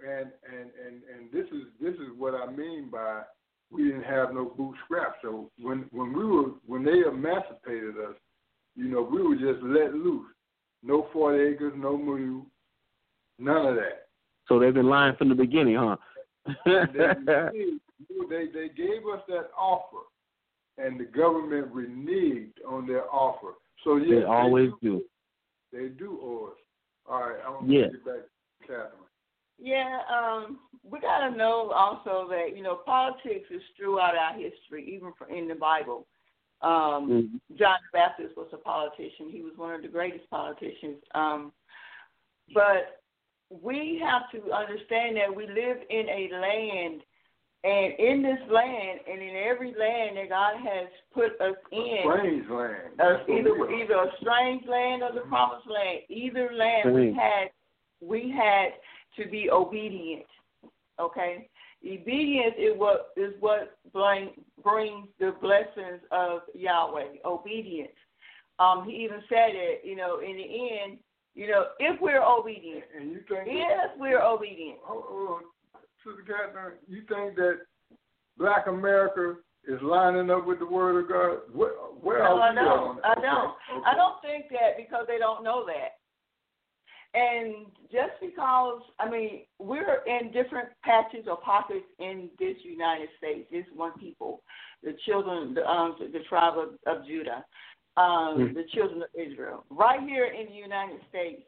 [0.01, 3.25] and and and and this is this is what I mean by
[3.71, 5.17] we didn't have no boot scrap.
[5.23, 8.15] So when when we were when they emancipated us,
[8.77, 10.27] you know, we were just let loose.
[10.83, 12.47] No forty acres, no mule,
[13.39, 14.09] none of that.
[14.47, 15.97] So they've been lying from the beginning, huh?
[16.65, 16.83] They,
[18.29, 20.05] they they gave us that offer,
[20.79, 23.55] and the government reneged on their offer.
[23.83, 25.03] So yes, they always do.
[25.73, 26.59] They do owe us.
[27.09, 27.87] All right, I want Yeah.
[27.87, 28.91] to get back to Catherine.
[29.59, 34.95] Yeah, um, we got to know also that you know politics is throughout our history,
[34.95, 36.07] even for, in the Bible.
[36.63, 37.59] Um, Mhm.
[37.59, 41.03] John the Baptist was a politician; he was one of the greatest politicians.
[41.15, 41.53] Um,
[42.55, 43.03] but
[43.51, 47.03] we have to understand that we live in a land,
[47.65, 52.49] and in this land, and in every land that God has put us in, Strange
[52.49, 53.01] land.
[53.01, 56.03] uh, either either a strange land or the promised land.
[56.09, 57.51] Either land we had
[58.01, 58.75] we had
[59.17, 60.27] to be obedient.
[60.99, 61.49] Okay,
[61.85, 64.31] obedience is what is what bring,
[64.63, 67.19] brings the blessings of Yahweh.
[67.25, 67.93] Obedience.
[68.59, 69.83] Um, he even said it.
[69.85, 70.43] You know, in the
[70.83, 70.99] end,
[71.35, 74.79] you know, if we're obedient, And you think if we're obedient.
[74.85, 75.43] Hold, hold on.
[76.05, 77.61] Sister Catherine, you think that
[78.39, 79.37] Black America
[79.69, 81.39] is lining up with the Word of God?
[81.53, 82.69] Where, where No, are I we don't.
[82.69, 83.51] on I don't.
[83.51, 85.96] Okay, I don't think that because they don't know that.
[87.17, 93.49] And just because I mean we're in different patches or pockets in this United States,
[93.51, 94.43] this one people,
[94.83, 97.45] the children, the um, the, tribe of, of Judah,
[97.97, 98.55] um, Mm.
[98.55, 101.43] the children of Israel, right here in the United States.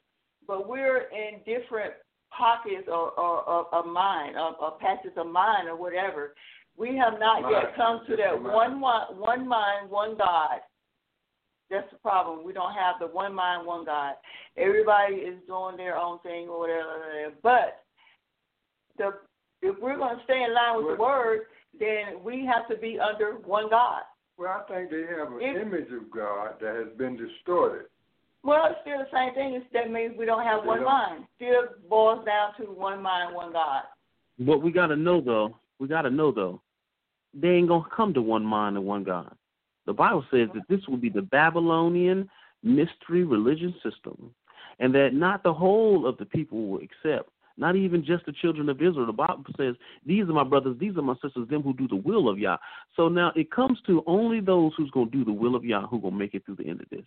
[0.46, 1.92] But we're in different
[2.30, 6.34] pockets or, or, or of mind, or, or patches of mind, or whatever.
[6.76, 7.54] We have not Mind.
[7.54, 8.54] yet come to that Mind.
[8.60, 10.60] one one one mind, one God.
[11.70, 12.44] That's the problem.
[12.46, 14.14] We don't have the one mind, one God.
[14.56, 17.32] Everybody is doing their own thing or whatever.
[17.42, 17.82] But
[18.96, 19.12] the
[19.60, 21.40] if we're going to stay in line with the word,
[21.78, 24.02] then we have to be under one God.
[24.38, 27.86] Well, I think they have an If- image of God that has been distorted.
[28.44, 29.54] Well, it's still the same thing.
[29.54, 31.24] It's, that means we don't have They one don't- mind.
[31.36, 33.82] Still boils down to one mind, one God.
[34.38, 36.60] What we got to know, though, we got to know, though,
[37.34, 39.36] they ain't going to come to one mind and one God.
[39.88, 42.28] The Bible says that this will be the Babylonian
[42.62, 44.34] mystery religion system,
[44.80, 48.68] and that not the whole of the people will accept, not even just the children
[48.68, 49.06] of Israel.
[49.06, 51.96] The Bible says, These are my brothers, these are my sisters, them who do the
[51.96, 52.58] will of Yah.
[52.96, 55.86] So now it comes to only those who's going to do the will of Yah
[55.86, 57.06] who going to make it through the end of this.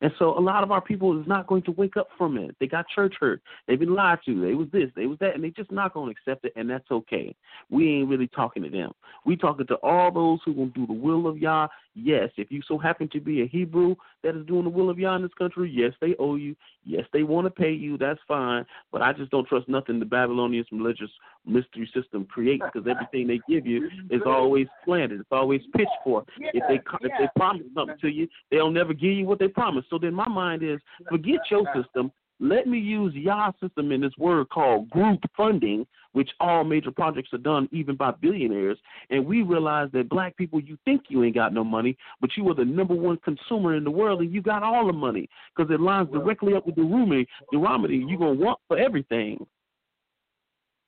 [0.00, 2.56] And so a lot of our people is not going to wake up from it.
[2.60, 3.42] They got church hurt.
[3.66, 4.40] They've been lied to.
[4.40, 6.68] They was this, they was that, and they just not going to accept it, and
[6.68, 7.34] that's okay.
[7.70, 8.92] We ain't really talking to them.
[9.24, 11.68] We talking to all those who going to do the will of Yah.
[11.98, 14.98] Yes, if you so happen to be a Hebrew that is doing the will of
[14.98, 16.54] Yah in this country, yes, they owe you.
[16.84, 17.96] Yes, they want to pay you.
[17.96, 18.66] That's fine.
[18.92, 21.10] But I just don't trust nothing the Babylonian religious
[21.46, 25.20] mystery system creates because everything they give you is always planted.
[25.20, 26.24] It's always pitched for.
[26.38, 29.48] If they co- if they promise something to you, they'll never give you what they
[29.48, 29.86] promise.
[29.88, 30.78] So then my mind is,
[31.08, 32.12] forget your system.
[32.38, 37.28] Let me use Yah system in this word called group funding, which all major projects
[37.34, 38.78] are done even by billionaires.
[39.10, 42.48] And we realize that black people, you think you ain't got no money, but you
[42.48, 45.70] are the number one consumer in the world, and you got all the money because
[45.70, 49.46] it lines directly up with the Rumi, the remedy you're gonna want for everything.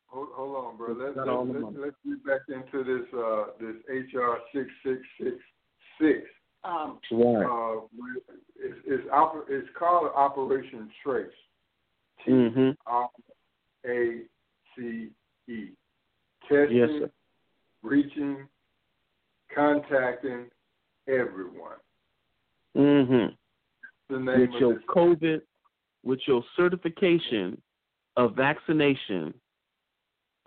[0.07, 0.95] Hold, hold on, bro.
[0.95, 5.37] Let's let's, let's, let's get back into this uh this HR six six six
[6.01, 6.27] six.
[6.65, 7.45] Um, Right.
[7.45, 7.81] Uh,
[8.57, 11.27] it's it's, oper- it's called Operation Trace.
[12.25, 12.77] T Mhm.
[12.87, 13.11] R
[13.85, 14.23] A
[14.75, 15.11] C
[15.49, 15.71] E.
[16.49, 17.11] Testing, Yes, sir.
[17.83, 18.47] reaching,
[19.55, 20.47] contacting
[21.09, 21.77] everyone.
[22.77, 23.35] Mm-hmm.
[24.15, 24.83] The name With of your this.
[24.89, 25.41] COVID,
[26.05, 27.61] with your certification
[28.17, 29.35] of vaccination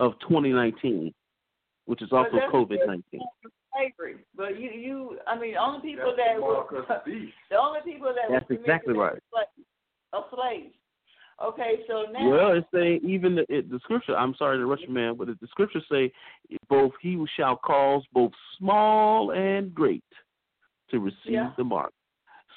[0.00, 1.12] of 2019,
[1.86, 3.20] which is also COVID 19.
[3.72, 4.16] slavery.
[4.36, 7.32] But you, you, I mean, only people That's that the mark will, of the beast.
[7.50, 9.18] the only people that That's will exactly right.
[10.12, 10.74] Are slaves.
[11.42, 12.30] Okay, so now.
[12.30, 14.16] Well, it's saying even the, it, the scripture.
[14.16, 16.12] I'm sorry to rush you, man, but the scripture say
[16.68, 20.04] both he who shall cause both small and great
[20.90, 21.52] to receive Yeah.
[21.56, 21.92] the mark.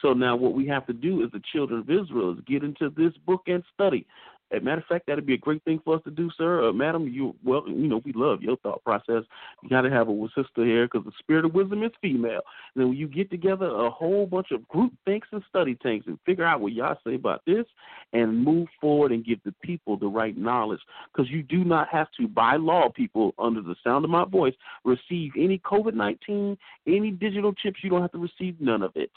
[0.02, 2.92] So now what we have to do as the children of Israel is get into
[2.92, 4.06] this book and study.
[4.52, 6.70] As a matter of fact, that'd be a great thing for us to do, sir.
[6.70, 9.24] Uh, madam, you well, you know, we love your thought process.
[9.64, 12.42] You got to have a sister here because the spirit of wisdom is female.
[12.74, 16.06] And then when you get together a whole bunch of group thinks and study tanks
[16.08, 17.66] and figure out what y'all say about this
[18.14, 20.82] and move forward and give the people the right knowledge.
[21.12, 24.54] Because you do not have to, by law, people under the sound of my voice,
[24.84, 27.80] receive any COVID 19, any digital chips.
[27.84, 29.12] You don't have to receive none of it.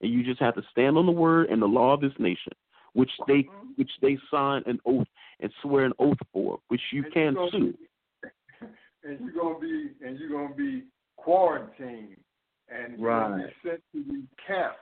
[0.00, 2.52] And you just have to stand on the word and the law of this nation,
[2.94, 3.68] which they mm-hmm.
[3.76, 5.06] which they sign an oath
[5.40, 7.72] and swear an oath for, which you And can sue.
[7.72, 8.28] be-
[9.04, 10.84] and you're gonna be and you're gonna be
[11.16, 12.16] quarantined
[12.68, 13.46] and you're gonna Right.
[13.62, 14.74] be sent to the camp.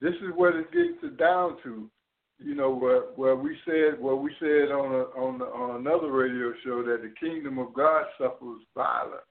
[0.00, 1.88] This is what it gets it down to.
[2.38, 6.10] You know where where we said where we said on a, on the, on another
[6.10, 9.22] radio show that the kingdom of God suffers violence.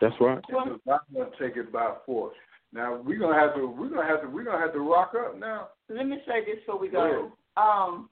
[0.00, 0.40] That's right.
[0.48, 2.36] And the violent take it by force.
[2.72, 5.36] Now we're gonna have to we're gonna have to we're gonna have to rock up
[5.38, 5.68] now.
[5.88, 7.32] Let me say this before we Go.
[7.56, 8.08] Um,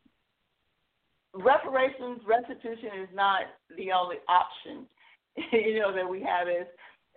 [1.35, 3.43] reparations, restitution is not
[3.77, 4.87] the only option,
[5.53, 6.67] you know, that we have as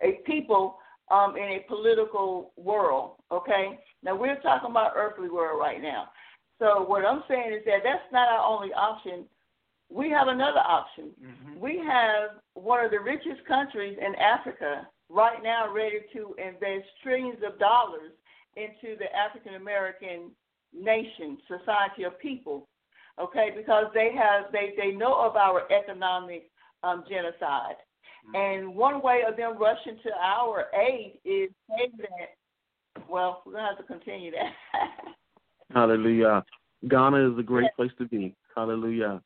[0.02, 0.78] a people
[1.10, 3.12] um, in a political world.
[3.32, 6.08] Okay, now we're talking about earthly world right now.
[6.58, 9.24] So what I'm saying is that that's not our only option.
[9.88, 11.10] We have another option.
[11.58, 17.38] We have one of the richest countries in Africa right now ready to invest trillions
[17.44, 18.12] of dollars
[18.56, 20.30] into the African American
[20.72, 22.68] nation, society of people.
[23.20, 26.50] Okay, because they have they, they know of our economic
[26.82, 27.76] um, genocide.
[28.34, 32.36] And one way of them rushing to our aid is saying that
[33.08, 34.52] well, we're gonna have to continue that.
[35.74, 36.44] Hallelujah.
[36.88, 38.34] Ghana is a great place to be.
[38.56, 39.20] Hallelujah.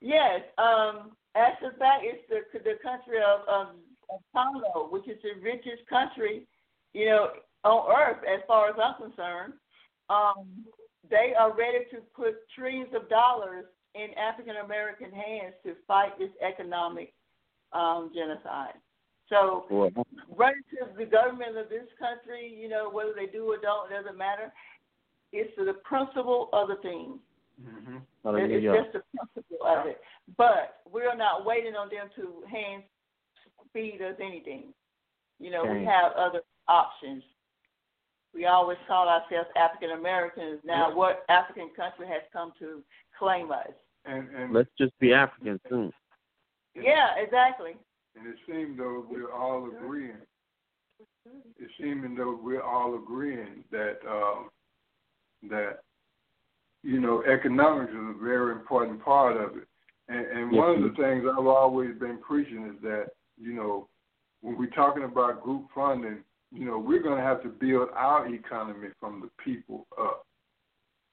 [0.00, 3.74] Yes, um, as a fact, it's the the country of, of,
[4.10, 6.46] of Congo, which is the richest country,
[6.92, 7.28] you know,
[7.64, 9.54] on earth as far as I'm concerned.
[10.08, 10.64] Um,
[11.08, 13.64] they are ready to put trillions of dollars
[13.94, 17.12] in African American hands to fight this economic
[17.72, 18.74] um, genocide.
[19.28, 19.90] So, Well,
[20.36, 23.94] relative to the government of this country, you know, whether they do or don't, it
[23.94, 24.52] doesn't matter.
[25.32, 27.18] It's the principle of the thing.
[27.60, 27.96] hmm
[28.46, 30.00] It's just the principle of it.
[30.36, 32.84] But we're not waiting on them to hand
[33.72, 34.72] feed us anything.
[35.38, 37.22] You know, we have other options.
[38.36, 40.60] We always call ourselves African Americans.
[40.62, 42.82] Now, what African country has come to
[43.18, 43.72] claim us?
[44.04, 45.90] And and Let's just be African soon.
[46.74, 47.72] Yeah, exactly.
[48.14, 50.18] and it seems though we're all agreeing.
[51.58, 54.50] It seeming though we're all agreeing that um,
[55.48, 55.80] that
[56.82, 59.66] you know economics is a very important part of it.
[60.08, 63.06] And, and Yes, one of the things I've always been preaching is that
[63.40, 63.88] you know
[64.42, 66.18] when we're talking about group funding,
[66.52, 70.26] you know we're going to have to build our economy from the people up.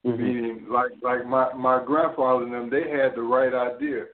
[0.06, 0.20] Mhm.
[0.20, 4.06] Meaning, like like my my grandfather and them, they had the right idea,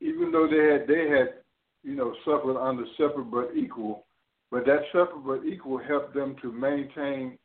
[0.00, 1.34] even though they had they had
[1.82, 4.04] you know suffered under separate but equal,
[4.50, 7.38] but that separate but equal helped them to maintain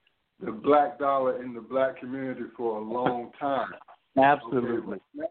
[0.43, 3.71] the black dollar in the black community for a long time.
[4.17, 4.97] Absolutely.
[5.17, 5.27] Okay,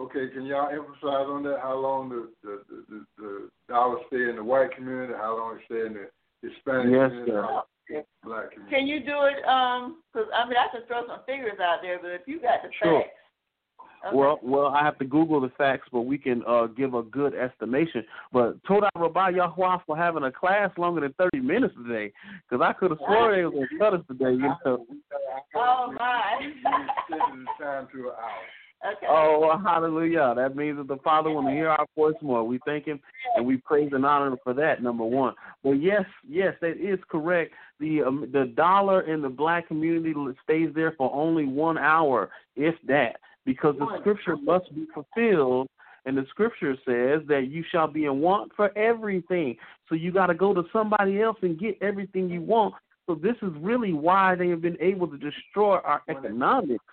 [0.00, 1.60] okay can y'all emphasize on that?
[1.62, 5.12] How long the the, the, the, the dollar stay in the white community?
[5.16, 6.08] How long it stay in the
[6.50, 7.42] Hispanic Yes, sir.
[7.42, 8.76] How long it stay in the black community?
[8.76, 9.44] Can you do it?
[9.46, 12.62] Um, because I mean, I can throw some figures out there, but if you got
[12.62, 13.00] the Sure.
[13.00, 13.12] facts,
[14.06, 14.16] okay.
[14.16, 17.34] Well, well, I have to Google the facts, but we can uh, give a good
[17.34, 18.04] estimation.
[18.32, 22.12] But Toda Rabbi Yahweh for having a class longer than thirty minutes today,
[22.48, 24.32] because I could have swore they was gonna cut us today.
[24.32, 24.86] You know.
[25.56, 26.38] oh my.
[26.40, 28.46] Extended the time to an hour.
[28.86, 29.06] Okay.
[29.08, 30.34] Oh, hallelujah!
[30.36, 32.44] That means that the Father to hear our voice more.
[32.44, 33.00] We thank Him
[33.34, 34.82] and we praise and honor Him for that.
[34.82, 35.34] Number one.
[35.62, 37.52] But yes, yes, that is correct.
[37.80, 42.74] The um, the dollar in the black community stays there for only one hour, if
[42.86, 45.68] that, because the scripture must be fulfilled.
[46.04, 49.56] And the scripture says that you shall be in want for everything.
[49.88, 52.74] So you got to go to somebody else and get everything you want.
[53.06, 56.84] So this is really why they have been able to destroy our economics.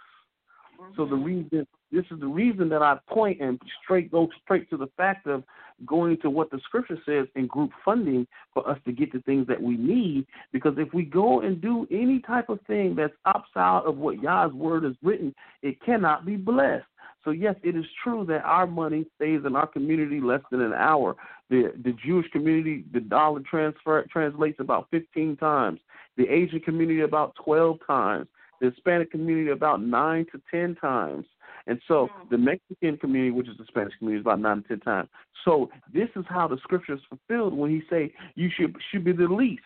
[0.95, 4.77] So the reason this is the reason that I point and straight go straight to
[4.77, 5.43] the fact of
[5.85, 9.47] going to what the scripture says in group funding for us to get the things
[9.47, 10.25] that we need.
[10.51, 14.53] Because if we go and do any type of thing that's outside of what Yah's
[14.53, 16.85] word is written, it cannot be blessed.
[17.23, 20.73] So yes, it is true that our money stays in our community less than an
[20.73, 21.15] hour.
[21.49, 25.79] The the Jewish community, the dollar transfer translates about fifteen times.
[26.17, 28.27] The Asian community about twelve times
[28.63, 31.25] the Hispanic community about nine to ten times.
[31.67, 34.79] And so the Mexican community, which is the Spanish community, is about nine to ten
[34.79, 35.09] times.
[35.43, 39.11] So this is how the scripture is fulfilled when he say you should should be
[39.11, 39.63] the least.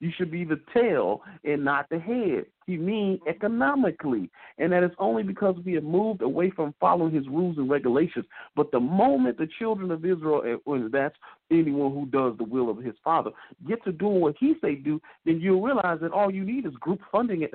[0.00, 2.46] You should be the tail and not the head.
[2.66, 3.28] He mean mm-hmm.
[3.28, 4.30] economically.
[4.58, 8.26] And that is only because we have moved away from following his rules and regulations.
[8.54, 11.16] But the moment the children of Israel, and that's
[11.50, 13.30] anyone who does the will of his father,
[13.66, 16.74] get to doing what he say do, then you'll realize that all you need is
[16.74, 17.46] group funding.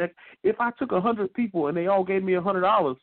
[0.43, 2.97] If I took a hundred people and they all gave me a hundred dollars,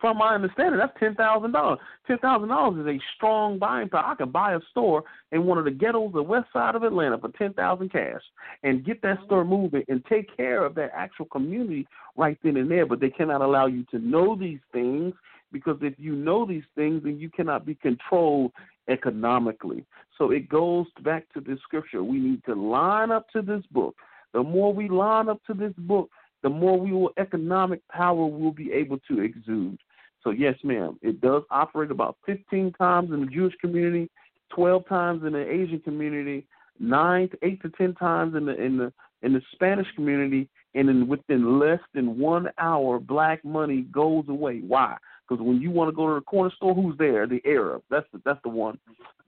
[0.00, 1.78] from my understanding, that's ten thousand dollars.
[2.06, 4.04] Ten thousand dollars is a strong buying power.
[4.04, 7.18] I can buy a store in one of the ghettos, the west side of Atlanta,
[7.18, 8.20] for ten thousand cash,
[8.62, 9.26] and get that mm-hmm.
[9.26, 12.86] store moving and take care of that actual community right then and there.
[12.86, 15.14] But they cannot allow you to know these things
[15.52, 18.52] because if you know these things, then you cannot be controlled
[18.88, 19.84] economically.
[20.18, 22.02] So it goes back to this scripture.
[22.02, 23.96] We need to line up to this book.
[24.32, 26.10] The more we line up to this book,
[26.42, 29.78] the more we will economic power we'll be able to exude.
[30.22, 34.10] So yes, ma'am, it does operate about 15 times in the Jewish community,
[34.54, 36.46] 12 times in the Asian community,
[36.78, 40.88] nine to eight to 10 times in the in the in the Spanish community, and
[40.88, 44.60] then within less than one hour, black money goes away.
[44.60, 44.96] Why?
[45.28, 47.26] Because when you want to go to the corner store, who's there?
[47.26, 47.82] The Arab.
[47.88, 48.78] That's the, that's the one.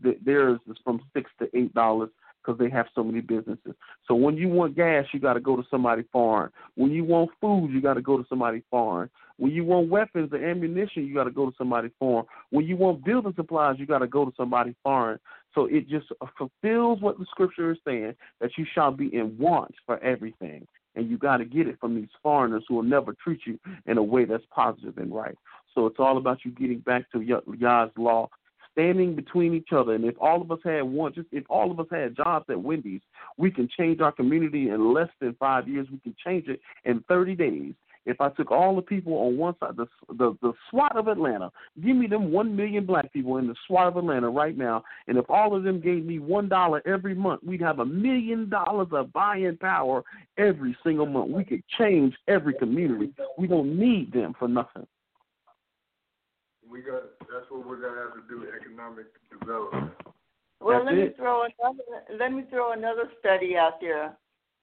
[0.03, 2.11] The, theirs is from six to eight dollars
[2.45, 3.75] because they have so many businesses.
[4.07, 6.51] So when you want gas, you got to go to somebody foreign.
[6.75, 9.11] When you want food, you got to go to somebody foreign.
[9.37, 12.27] When you want weapons or ammunition, you got to go to somebody foreign.
[12.51, 15.19] When you want building supplies, you got to go to somebody foreign.
[15.55, 19.75] So it just fulfills what the scripture is saying that you shall be in want
[19.87, 20.67] for everything.
[20.97, 23.99] And you got to get it from these foreigners who will never treat you in
[23.99, 25.37] a way that's positive and right.
[25.75, 28.29] So it's all about you getting back to Yah's law
[28.75, 29.95] standing between each other.
[29.95, 32.61] And if all of us had one, just if all of us had jobs at
[32.61, 33.01] Wendy's,
[33.39, 35.87] we can change our community in less than five years.
[35.91, 37.75] We can change it in 30 days.
[38.07, 41.51] If I took all the people on one side, the the, the SWAT of Atlanta,
[41.83, 45.17] give me them one million black people in the SWAT of Atlanta right now, and
[45.17, 48.89] if all of them gave me one dollar every month, we'd have a million dollars
[48.93, 50.05] of buying power
[50.37, 51.31] every single month.
[51.31, 53.11] We could change every community.
[53.39, 54.87] We don't need them for nothing.
[56.71, 58.47] We got that's what we're gonna have to do.
[58.49, 59.93] Economic development.
[60.61, 61.83] Well, That's let me throw another.
[62.19, 64.17] Let me throw another study out there.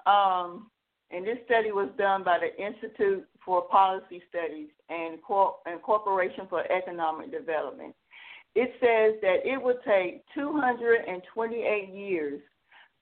[0.06, 0.72] Um,
[1.12, 6.48] and this study was done by the Institute for Policy Studies and, Cor- and Corporation
[6.50, 7.94] for Economic Development.
[8.56, 12.42] It says that it would take 228 years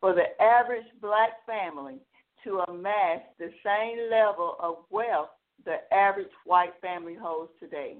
[0.02, 1.97] for the average black family
[2.43, 5.30] to amass the same level of wealth
[5.66, 7.97] the average white family holds today.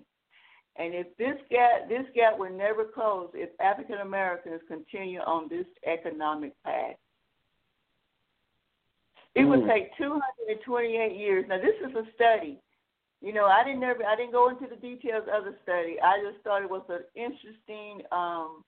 [0.76, 5.66] And if this gap this gap will never close if African Americans continue on this
[5.86, 6.96] economic path.
[9.36, 9.68] It would Mm.
[9.68, 11.48] take 228 years.
[11.48, 12.60] Now this is a study.
[13.22, 16.00] You know, I didn't never I didn't go into the details of the study.
[16.02, 18.64] I just thought it was an interesting um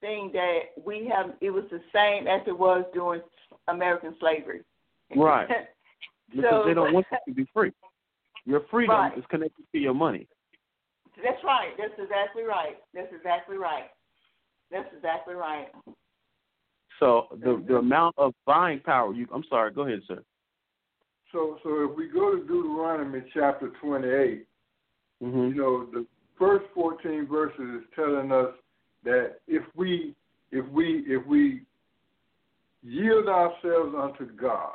[0.00, 3.22] thing that we have it was the same as it was during
[3.68, 4.62] American slavery.
[5.14, 5.48] Right.
[6.32, 7.72] Because they don't want you to be free.
[8.46, 9.18] Your freedom Right.
[9.18, 10.28] is connected to your money.
[11.22, 11.72] That's right.
[11.78, 12.76] That's exactly right.
[12.94, 13.90] That's exactly right.
[14.70, 15.68] That's exactly right.
[16.98, 20.22] So the the amount of buying power you I'm sorry, go ahead, sir.
[21.32, 24.46] So so if we go to Deuteronomy chapter twenty eight,
[25.22, 26.06] hmm you know, the
[26.38, 28.50] first fourteen verses is telling us
[29.04, 30.14] that if we
[30.52, 31.62] if we if we
[32.82, 34.72] yield ourselves unto God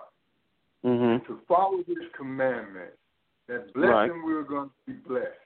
[0.84, 2.98] hmm to follow his commandments,
[3.48, 4.12] that blessing Right.
[4.24, 5.45] we're going to be blessed.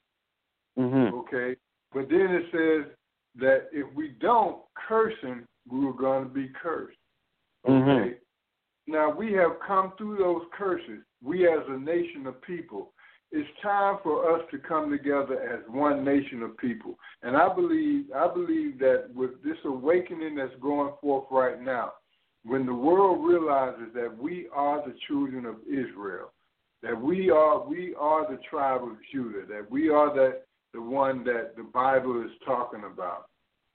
[0.80, 1.55] Hmm Okay?
[1.93, 2.91] But then it says
[3.36, 6.97] that if we don't curse him, we are going to be cursed.
[7.65, 8.17] hmm Okay?
[8.88, 12.93] Now we have come through those curses, we as a nation of people.
[13.32, 16.97] It's time for us to come together as one nation of people.
[17.21, 21.93] And I believe I believe that with this awakening that's going forth right now,
[22.43, 26.32] when the world realizes that we are the children of Israel,
[26.82, 31.24] that we are we are the tribe of Judah, that we are that the one
[31.26, 33.28] that the Bible is talking about.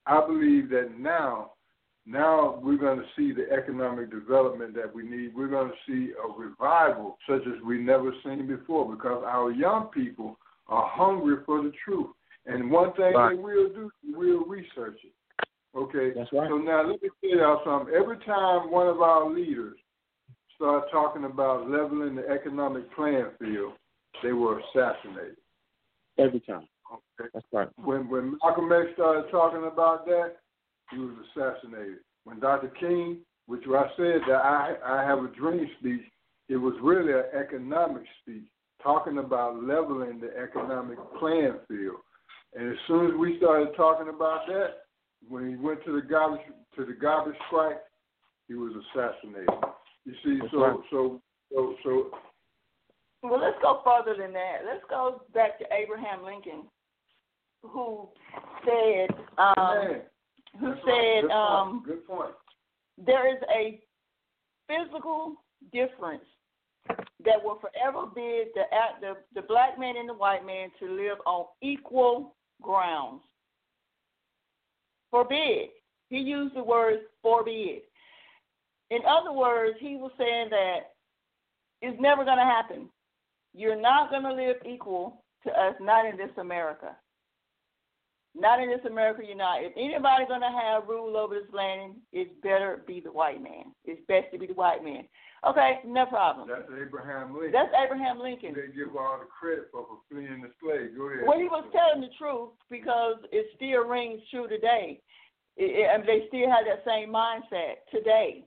[0.06, 1.52] I believe that now
[2.06, 5.34] now we're going to see the economic development that we need.
[5.34, 9.86] We're going to see a revival such as we've never seen before because our young
[9.86, 10.38] people
[10.68, 12.10] are hungry for the truth.
[12.46, 13.34] And one thing Right.
[13.34, 15.46] they will do, we'll research it.
[15.74, 16.12] Okay.
[16.14, 16.48] That's right.
[16.48, 17.94] So now let me tell y'all something.
[17.94, 19.78] Every time one of our leaders
[20.56, 23.72] start talking about leveling the economic playing field,
[24.22, 25.36] they were assassinated.
[26.18, 26.68] Every time.
[26.92, 27.30] Okay.
[27.32, 27.68] That's right.
[27.76, 30.36] When when Malcolm X started talking about that,
[30.90, 31.98] he was assassinated.
[32.24, 32.68] When Dr.
[32.80, 36.02] King, which I said that I I have a dream speech,
[36.48, 38.44] it was really an economic speech
[38.82, 41.96] talking about leveling the economic playing field.
[42.54, 44.84] And as soon as we started talking about that,
[45.28, 46.42] when he went to the garbage
[46.76, 47.80] to the garbage strike,
[48.46, 49.48] he was assassinated.
[50.04, 50.76] You see, That's so right.
[50.90, 51.22] so
[51.52, 52.10] so so
[53.22, 54.58] Well, let's go further than that.
[54.66, 56.64] Let's go back to Abraham Lincoln,
[57.64, 58.08] who
[58.64, 60.02] said, um,
[60.60, 62.34] who that's said, um, good point.
[62.98, 63.80] there is a
[64.68, 65.34] physical
[65.72, 66.24] difference
[67.24, 68.62] that will forever bid the,
[69.00, 73.22] the the black man and the white man to live on equal grounds.
[75.10, 75.70] Forbid.
[76.10, 77.80] He used the word forbid.
[78.90, 80.92] In other words, he was saying that
[81.80, 82.88] it's never going to happen.
[83.54, 86.96] You're not going to live equal to us, not in this America.
[88.36, 89.62] Not in this America, you're not.
[89.62, 93.70] If anybody's going to have rule over this land, it's better be the white man.
[93.84, 95.04] It's best to be the white man.
[95.46, 96.48] Okay, no problem.
[96.48, 97.52] That's Abraham Lincoln.
[97.52, 98.54] That's Abraham Lincoln.
[98.54, 100.96] They give all the credit for, for fleeing the slave.
[100.96, 101.24] Go ahead.
[101.28, 105.00] Well, he was telling the truth because it still rings true today.
[105.56, 108.46] It, it, I mean, they still have that same mindset today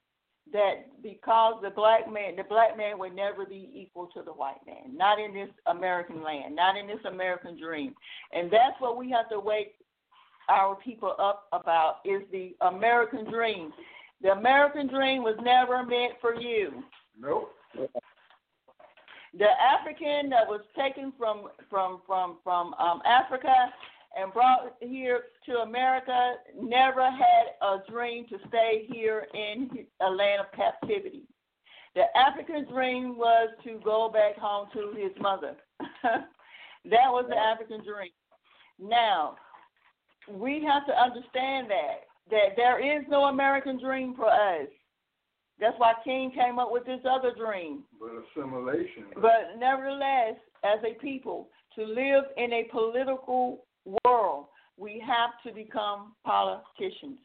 [0.51, 4.61] that because the black man, the black man would never be equal to the white
[4.65, 7.93] man, not in this American land, not in this American dream,
[8.33, 9.75] and that's what we have to wake
[10.49, 13.71] our people up about is the American dream.
[14.21, 16.83] The American dream was never meant for you.
[17.19, 17.53] Nope.
[19.37, 23.53] the African that was taken from from from from um, Africa
[24.15, 29.69] and brought here to America never had a dream to stay here in
[30.01, 31.23] a land of captivity.
[31.95, 35.55] The African dream was to go back home to his mother.
[36.03, 38.11] that was the African dream.
[38.79, 39.35] Now,
[40.29, 44.67] we have to understand that that there is no American dream for us.
[45.59, 47.83] That's why King came up with this other dream.
[47.99, 48.11] But
[48.41, 49.05] assimilation.
[49.15, 53.65] But nevertheless, as a people to live in a political
[54.05, 54.47] world,
[54.77, 57.17] we have to become politicians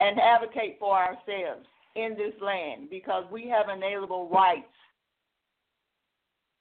[0.00, 1.66] and advocate for ourselves
[1.96, 4.66] in this land because we have inalienable rights.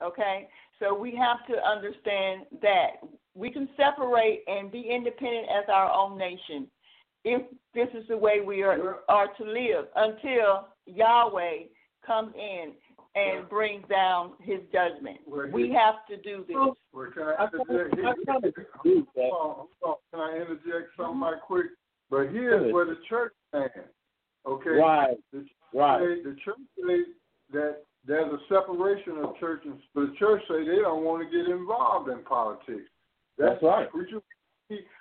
[0.04, 0.50] Okay?
[0.80, 3.02] So we have to understand that
[3.36, 6.68] we can separate and be independent as our own nation
[7.24, 7.42] if
[7.74, 11.64] this is the way we are, are to live until Yahweh
[12.06, 12.72] comes in
[13.16, 15.18] and brings down his judgment.
[15.26, 16.56] Well, We here- have to do this.
[16.56, 16.76] Well,
[17.12, 17.96] can I I kinda- interject?
[18.08, 18.68] I kinda here?
[18.76, 19.32] agree with that.
[19.32, 19.96] Hold on, hold on.
[20.12, 21.68] Can I interject something right quick?
[22.10, 22.74] But here's Good.
[22.74, 23.74] where the church stands.
[24.46, 24.70] Okay.
[24.72, 25.18] Right.
[25.32, 26.00] The church Right.
[26.02, 27.06] say, the church say
[27.50, 31.30] that there's a separation of church and but the church say they don't want to
[31.36, 32.92] get involved in politics.
[33.38, 33.90] That's right.
[33.92, 34.22] Preacher,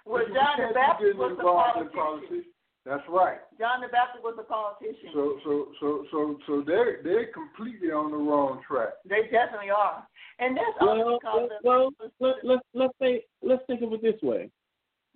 [0.05, 2.45] Well, John the Baptist was a involved politician.
[2.85, 3.39] That's right.
[3.59, 5.09] John the Baptist was a politician.
[5.15, 8.95] So so so so so they're they're completely on the wrong track.
[9.09, 10.07] they definitely are.
[10.39, 13.93] And that's Well, only because well, of well let, let's let's say let's think of
[13.93, 14.51] it this way.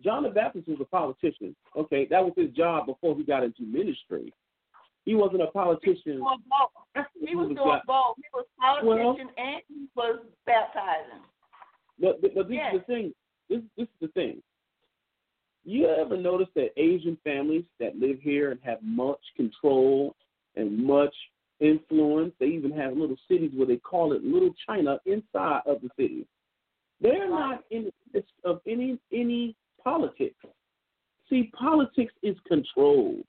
[0.03, 1.55] John the Baptist was a politician.
[1.77, 4.33] Okay, that was his job before he got into ministry.
[5.05, 6.21] He wasn't a politician.
[6.23, 6.71] doing both.
[7.21, 8.17] He was He was doing both.
[8.17, 11.21] He was politician and he was baptizing.
[12.01, 12.75] But but, this Yes.
[12.75, 13.15] is the thing.
[13.49, 14.43] This this is the thing.
[15.65, 20.15] You ever notice that Asian families that live here and have much control
[20.57, 21.15] and much
[21.61, 25.91] influence, they even have little cities where they call it little China inside of the
[25.99, 26.27] city.
[27.01, 30.37] They're not in the midst of any any politics.
[31.29, 33.25] See, politics is controlled.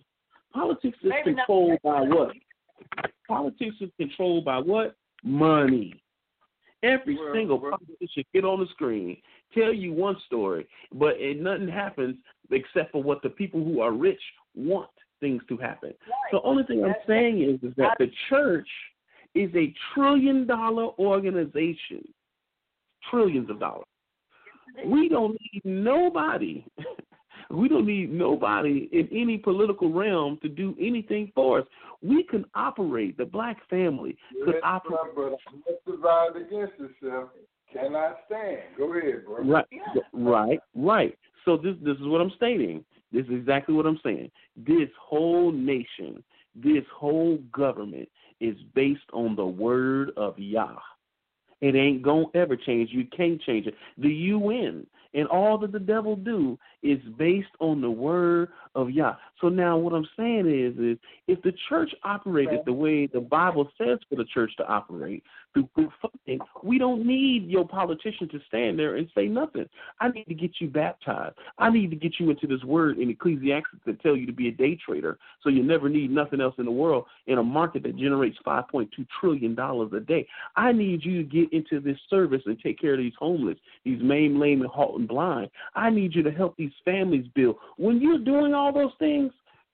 [0.54, 2.36] Politics is Maybe not- controlled by what?
[3.28, 4.96] Politics is controlled by what?
[5.24, 5.94] Money.
[6.82, 9.18] Every Well, single well- politician get on the screen,
[9.54, 12.16] tell you one story, but it, nothing happens
[12.52, 14.22] except for what the people who are rich
[14.56, 15.94] want things to happen.
[16.32, 18.70] The only thing I'm saying is, is that the church
[19.36, 22.08] is a trillion dollar organization,
[23.10, 23.86] trillions of dollars.
[24.86, 26.64] We don't need nobody.
[27.50, 31.68] We don't need nobody in any political realm to do anything for us.
[32.02, 33.18] We can operate.
[33.18, 35.00] The black family could Yes, operate.
[35.16, 37.30] But let's divide against itself.
[37.74, 38.62] Cannot stand.
[38.78, 39.44] Go ahead, bro.
[39.44, 40.02] Right, Yeah.
[40.14, 41.18] right, right.
[41.46, 42.84] So this this is what I'm stating.
[43.12, 44.32] This is exactly what I'm saying.
[44.56, 46.24] This whole nation,
[46.56, 50.80] this whole government is based on the word of Yah.
[51.62, 52.90] It ain't gonna ever change.
[52.92, 53.76] You can't change it.
[53.98, 59.16] The UN and all that the devil do is based on the word of Yah.
[59.42, 60.98] So now what I'm saying is is
[61.28, 65.24] if the church operated the way the Bible says for the church to operate
[65.76, 69.68] funding, we don't need your politician to stand there and say nothing.
[70.00, 71.36] I need to get you baptized.
[71.58, 74.48] I need to get you into this word in Ecclesiastes that tell you to be
[74.48, 77.84] a day trader so you never need nothing else in the world in a market
[77.84, 80.28] that generates five point two trillion dollars a day.
[80.56, 84.02] I need you to get into this service and take care of these homeless, these
[84.02, 85.50] maimed, lame, and halt and blind.
[85.76, 87.58] I need you to help these families build.
[87.78, 89.32] When you're doing all those things,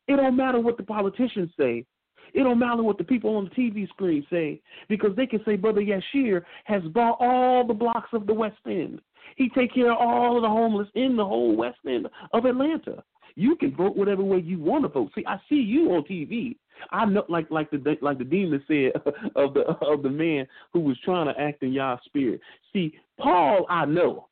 [0.07, 1.85] it don't matter what the politicians say.
[2.33, 5.55] It don't matter what the people on the TV screen say because they can say
[5.55, 9.01] Brother Yashir has bought all the blocks of the West End.
[9.35, 13.03] He take care of all of the homeless in the whole West End of Atlanta.
[13.35, 15.11] You can vote whatever way you want to vote.
[15.13, 16.55] See, I see you on TV.
[16.91, 18.91] I know, like like the like the demon said
[19.35, 22.39] of the of the man who was trying to act in Yah's spirit.
[22.73, 24.27] See, Paul, I know.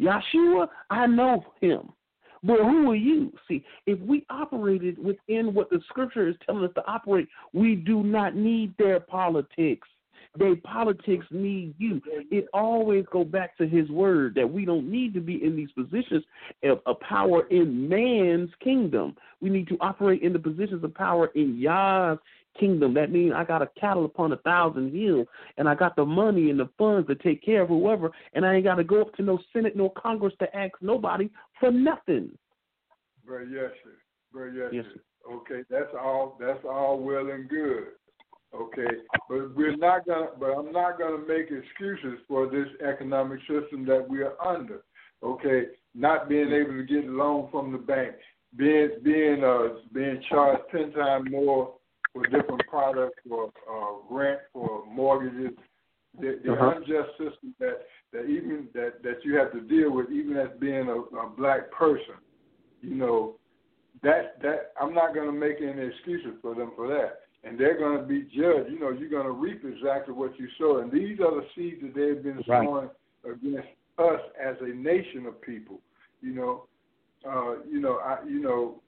[0.00, 1.92] Yeshua, I know him.
[2.42, 3.32] But who are you?
[3.46, 8.02] See, if we operated within what the scripture is telling us to operate, we do
[8.02, 9.86] not need their politics.
[10.38, 12.00] Their politics need you.
[12.30, 15.70] It always go back to his word that we don't need to be in these
[15.72, 16.24] positions
[16.64, 19.14] of, of power in man's kingdom.
[19.42, 22.18] We need to operate in the positions of power in Yah's
[22.58, 22.94] kingdom.
[22.94, 25.26] That means I got a cattle upon a thousand hills,
[25.56, 28.54] and I got the money and the funds to take care of whoever, and I
[28.54, 31.28] ain't got to go up to no Senate, no Congress to ask nobody
[31.60, 32.30] for nothing.
[33.24, 33.92] Bro, yes, sir.
[34.32, 35.00] Bro, yes, Yes, sir.
[35.30, 36.36] Okay, that's all.
[36.40, 37.84] That's all well and good.
[38.54, 38.96] Okay,
[39.28, 40.28] but we're not gonna.
[40.38, 44.82] But I'm not gonna make excuses for this economic system that we are under.
[45.22, 48.14] Okay, not being able to get a loan from the bank,
[48.56, 51.74] being being uh being charged ten times more
[52.12, 55.56] for different products, for uh, rent, for mortgages.
[56.20, 56.74] The, the Uh-huh.
[56.76, 60.88] unjust system that that even that that you have to deal with, even as being
[60.88, 62.16] a, a black person
[62.82, 63.36] you know,
[64.02, 67.78] that that I'm not going to make any excuses for them for that, and they're
[67.78, 68.70] going to be judged.
[68.70, 71.80] You know, you're going to reap exactly what you sow, and these are the seeds
[71.82, 72.66] that they've been Right.
[72.66, 72.90] sowing
[73.24, 75.80] against us as a nation of people.
[76.20, 76.66] You know,
[77.28, 78.81] uh, you know, I, you know,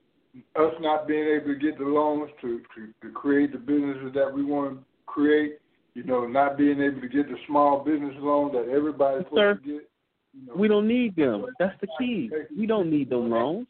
[0.57, 4.33] us not being able to get the loans to to, to create the businesses that
[4.33, 5.59] we want to create.
[5.95, 9.55] you know, not being able to get the small business loan that everybody's supposed Sir,
[9.55, 9.91] to get.
[10.33, 11.47] You know, We don't need them.
[11.61, 12.31] That's the key.
[12.57, 13.69] We don't need them loans.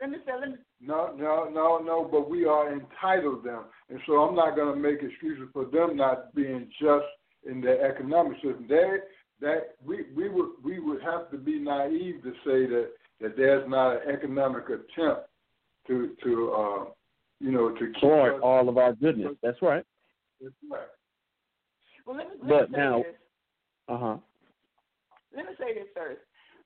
[0.00, 3.64] Let me say, let me, No, no, no, no, but we are entitled them.
[3.88, 7.06] And so I'm not going to make excuses for them not being just
[7.50, 8.66] in their economic system.
[8.68, 8.98] They,
[9.40, 12.90] that we, we would we would have to be naive to say that,
[13.22, 15.29] that there's not an economic attempt
[15.90, 16.84] to to uh,
[17.40, 18.40] you know to keep us.
[18.42, 19.32] all of our goodness.
[19.42, 19.84] That's right.
[20.40, 20.80] That's right.
[22.06, 23.04] well, let me, let But me say now-
[23.88, 24.16] Uh huh.
[25.36, 26.20] let me say this first.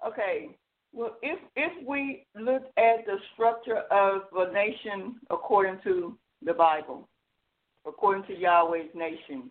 [0.07, 0.51] Okay.
[0.93, 7.09] Well, if if we look at the structure of a nation according to the Bible,
[7.87, 9.51] according to Yahweh's nation,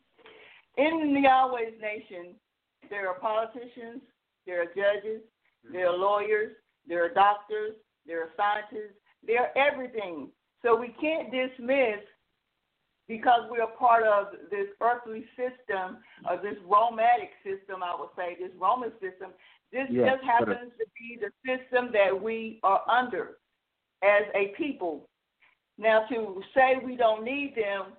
[0.78, 2.36] in Yahweh's nation,
[2.90, 4.02] there are politicians,
[4.46, 5.22] there are judges,
[5.72, 6.54] there are lawyers,
[6.88, 7.74] there are doctors,
[8.08, 10.30] there are scientists, there are everything.
[10.62, 12.00] So we can't dismiss
[13.08, 15.98] because we are part of this earthly system,
[16.30, 19.32] or this Romatic system, I would say, this Roman system.
[19.72, 23.38] This Yes, just happens to be the system that we are under
[24.04, 25.10] as a people.
[25.78, 27.94] Now, to say we don't need them,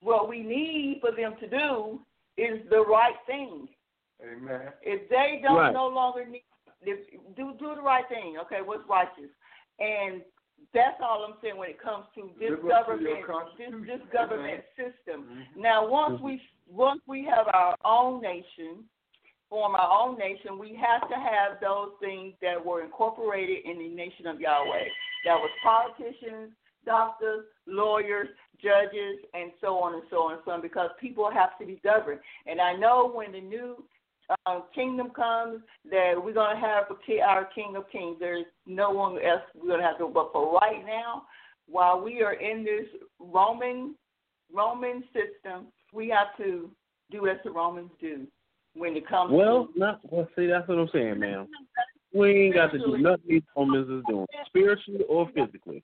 [0.00, 2.00] what we need for them to do
[2.36, 3.68] is the right thing.
[4.22, 4.72] Amen.
[4.82, 5.72] If they don't Right.
[5.72, 6.44] no longer need,
[6.82, 8.36] if, do do the right thing.
[8.38, 9.30] Okay, what's righteous,
[9.78, 10.22] and
[10.74, 13.24] that's all I'm saying when it comes to this Live up to government,
[13.58, 15.24] this this government system.
[15.24, 15.56] Mhm.
[15.56, 18.88] Now, once we once we have our own nation,
[19.48, 23.88] form our own nation, we have to have those things that were incorporated in the
[23.88, 24.88] nation of Yahweh.
[25.24, 26.52] That was politicians,
[26.84, 28.28] doctors, lawyers,
[28.62, 31.76] judges, and so on and so on and so on, because people have to be
[31.76, 32.20] governed.
[32.46, 33.82] And I know when the new
[34.46, 35.60] uh, kingdom comes
[35.90, 38.16] that we're going to have a our King of Kings.
[38.20, 40.08] There's no one else we're going to have to.
[40.08, 41.24] But for right now,
[41.66, 42.86] while we are in this
[43.18, 43.94] Roman
[44.52, 46.70] Roman system, we have to
[47.10, 48.26] do as the Romans do
[48.74, 49.32] when it comes.
[49.32, 50.28] Well, to, not well.
[50.36, 51.46] See, that's what I'm saying, man.
[52.14, 55.82] We ain't got to do nothing these Romans is doing, spiritually or physically.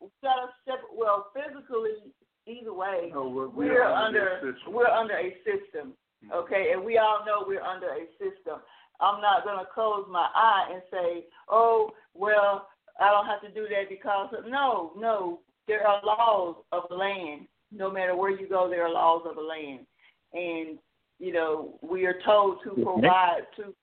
[0.00, 2.12] Instead of separate, well, physically,
[2.48, 5.94] either way, No, we're, we're under under we're under a system.
[6.32, 8.60] Okay, and we all know we're under a system.
[9.00, 12.68] I'm not gonna close my eye and say, "Oh, well,
[13.00, 15.40] I don't have to do that because of, no, no.
[15.68, 17.46] There are laws of the land.
[17.70, 19.86] No matter where you go, there are laws of the land,
[20.34, 20.78] and
[21.18, 23.74] you know we are told to provide to.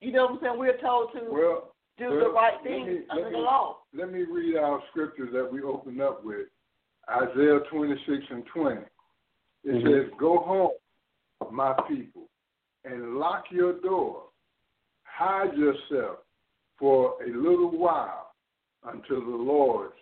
[0.00, 0.58] You know what I'm saying?
[0.58, 3.78] We're told to Well, do well, the right thing me- under let the me- law.
[3.94, 6.48] let me read our scriptures that we opened up with.
[7.08, 8.82] Isaiah 26 and 20.
[9.64, 9.82] It Mhm.
[10.10, 10.72] says, Go home,
[11.50, 12.28] my people,
[12.84, 14.24] and lock your door.
[15.04, 16.18] Hide yourself
[16.78, 18.32] for a little while
[18.84, 19.94] until the Lord's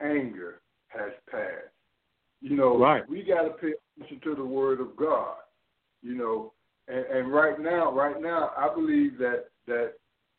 [0.00, 1.74] anger has passed.
[2.40, 3.08] You know, Right.
[3.08, 5.36] we got to pay attention to the word of God.
[6.02, 6.52] You know,
[6.88, 9.94] and, and right now, right now, I believe that that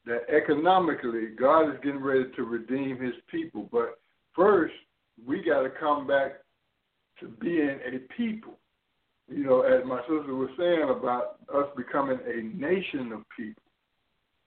[0.05, 3.69] that economically God is getting ready to redeem His people.
[3.71, 3.99] But
[4.35, 4.73] first,
[5.25, 6.41] we got to come back
[7.19, 8.57] to being a people.
[9.29, 13.63] You know, as my sister was saying about us becoming a nation of people.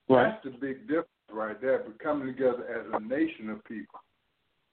[0.08, 0.32] Right.
[0.32, 1.82] That's the big difference right there.
[1.86, 4.00] But coming together as a nation of people.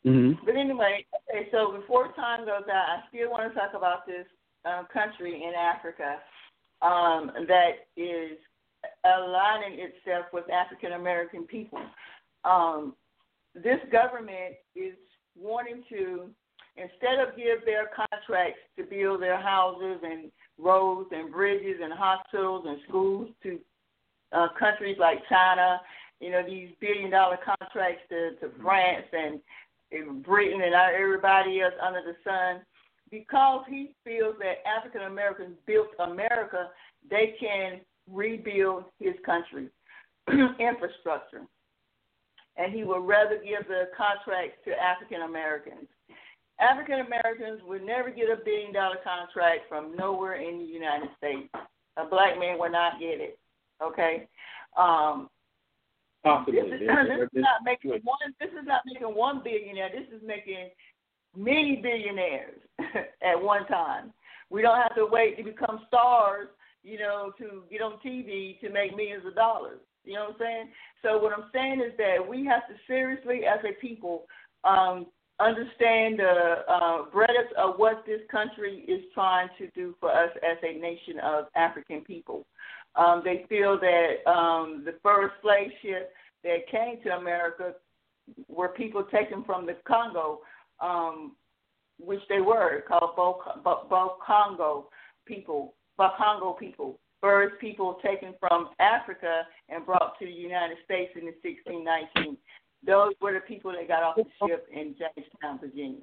[0.05, 0.45] Mm-hmm.
[0.45, 4.25] But anyway, okay, so before time goes out, I still want to talk about this
[4.65, 6.17] um, country in Africa
[6.81, 8.37] um, that is
[9.05, 11.79] aligning itself with African American people.
[12.43, 12.95] Um,
[13.53, 14.95] this government is
[15.39, 16.29] wanting to,
[16.77, 22.65] instead of give their contracts to build their houses and roads and bridges and hospitals
[22.67, 23.59] and schools to
[24.31, 25.81] uh, countries like China,
[26.19, 29.39] you know, these billion dollar contracts to, to France and
[29.91, 32.61] in Britain and everybody else under the sun,
[33.09, 36.69] because he feels that African Americans built America,
[37.09, 39.67] they can rebuild his country
[40.59, 41.41] infrastructure.
[42.57, 45.87] And he would rather give the contracts to African Americans.
[46.61, 51.49] African Americans would never get a billion dollar contract from nowhere in the United States.
[51.97, 53.39] A black man would not get it.
[53.83, 54.27] Okay?
[54.77, 55.27] Um,
[56.23, 56.61] Possibly.
[56.61, 58.33] this is, this is not making one.
[58.39, 59.89] This is not making one billionaire.
[59.89, 60.69] This is making
[61.35, 64.13] many billionaires at one time.
[64.49, 66.47] We don't have to wait to become stars,
[66.83, 69.79] you know, to get on TV to make millions of dollars.
[70.03, 70.69] You know what I'm saying?
[71.01, 74.25] So what I'm saying is that we have to seriously, as a people,
[74.63, 75.07] um,
[75.41, 80.57] understand the uh, breadth of what this country is trying to do for us as
[80.63, 82.45] a nation of African people.
[82.95, 86.11] Um, they feel that um, the first slave ship
[86.43, 87.73] that came to America
[88.47, 90.39] were people taken from the Congo.
[90.79, 91.33] Um,
[92.03, 94.89] which they were called Bo Congo
[95.25, 101.21] people, Bakongo people, first people taken from Africa and brought to the United States in
[101.21, 102.37] the 1619.
[102.85, 105.99] Those were the people that got off the ship in Jamestown, Virginia.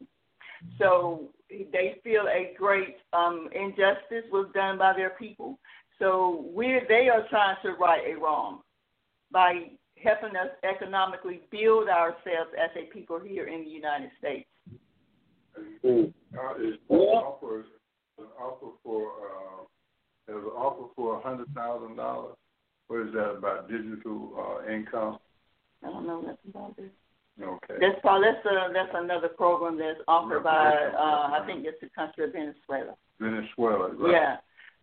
[0.78, 5.58] So they feel a great um, injustice was done by their people.
[5.98, 8.60] So we they are trying to right a wrong
[9.32, 9.70] by
[10.02, 14.48] helping us economically build ourselves as a people here in the United States.
[15.84, 16.12] Mm.
[16.38, 17.64] Uh, is offer
[18.18, 22.36] an offer for uh, an offer for a hundred thousand dollars.
[22.86, 25.18] What is that about digital uh, income?
[25.84, 26.90] I don't know nothing about this.
[27.40, 27.74] Okay.
[27.80, 31.88] That's probably that's, a, that's another program that's offered by uh, I think it's the
[31.90, 32.96] country of Venezuela.
[33.20, 34.12] Venezuela, right?
[34.12, 34.36] Yeah,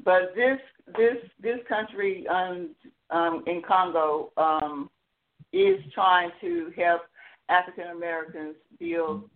[0.03, 0.59] but this
[0.97, 2.69] this this country um,
[3.09, 4.89] um, in Congo um,
[5.51, 7.01] is trying to help
[7.49, 9.29] African Americans build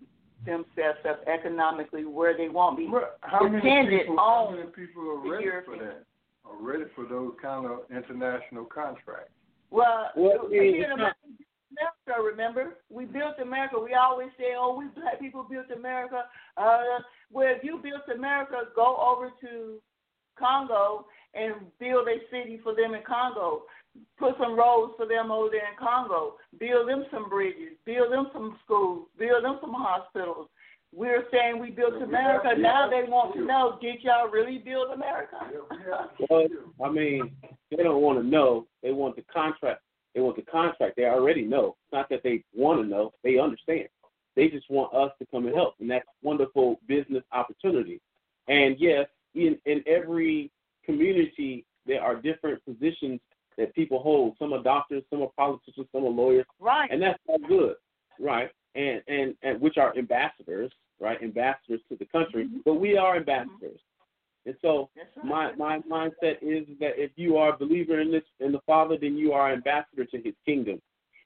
[0.46, 5.10] themselves up economically where they won't be Well, how many dependent people, how many people
[5.10, 6.04] are ready for that?
[6.46, 9.32] Are ready for those kind of international contracts?
[9.70, 10.96] Well, Well, here
[12.10, 13.80] it's America, America, remember, we built America.
[13.80, 16.26] We always say, "Oh, we black people built America."
[16.58, 17.00] Uh,
[17.32, 19.82] well, if you built America, go over to
[20.38, 23.64] Congo and build a city for them in Congo.
[24.18, 26.36] Put some roads for them over there in Congo.
[26.60, 27.74] Build them some bridges.
[27.86, 29.08] Build them some schools.
[29.18, 30.48] Build them some hospitals.
[30.94, 32.50] We're saying we built Yeah, America.
[32.50, 35.38] have- Now they want to know, did y'all really build America?
[35.52, 36.90] Yeah, we have to Well.
[36.90, 37.36] I mean,
[37.70, 38.66] they don't want to know.
[38.82, 39.82] They want the contract.
[40.16, 40.96] They want the contract.
[40.96, 41.76] They already know.
[41.84, 43.14] It's not that they want to know.
[43.24, 43.88] They understand.
[44.36, 48.00] They just want us to come and help, and that's wonderful business opportunity.
[48.48, 50.52] And yes, in in every
[50.86, 53.20] community, there are different positions
[53.58, 54.36] that people hold.
[54.40, 56.90] Some are doctors, some are politicians, some are lawyers, Right.
[56.92, 57.76] and that's all good,
[58.20, 58.50] right?
[58.76, 61.22] And and and which are ambassadors, right?
[61.22, 62.60] Ambassadors to the country, mm-hmm.
[62.66, 63.80] but we are ambassadors,
[64.50, 64.90] and so
[65.24, 68.98] my my mindset is that if you are a believer in this in the Father,
[69.00, 70.82] then you are ambassador to His kingdom,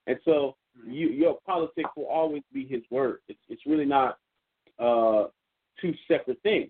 [0.08, 3.20] and so you your politics will always be His word.
[3.30, 4.18] It's it's really not
[4.78, 5.28] uh,
[5.80, 6.70] two separate things.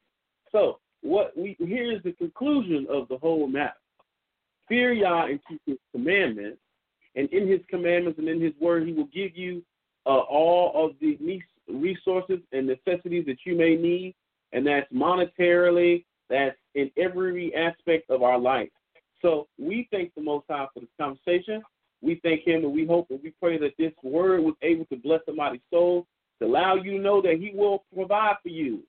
[0.52, 3.74] So what we here is the conclusion of the whole matter:
[4.70, 6.60] fear Yah and keep His commandments,
[7.16, 9.64] and in His commandments and in His word, He will give you
[10.06, 11.18] uh, all of the
[11.68, 14.14] resources and necessities that you may need,
[14.52, 18.70] and that's monetarily, that's in every aspect of our life.
[19.22, 21.62] So we thank the Most High for this conversation.
[22.02, 24.96] We thank Him and we hope and we pray that this word was able to
[24.98, 26.06] bless somebody's soul,
[26.40, 28.84] to allow you to know that He will provide for you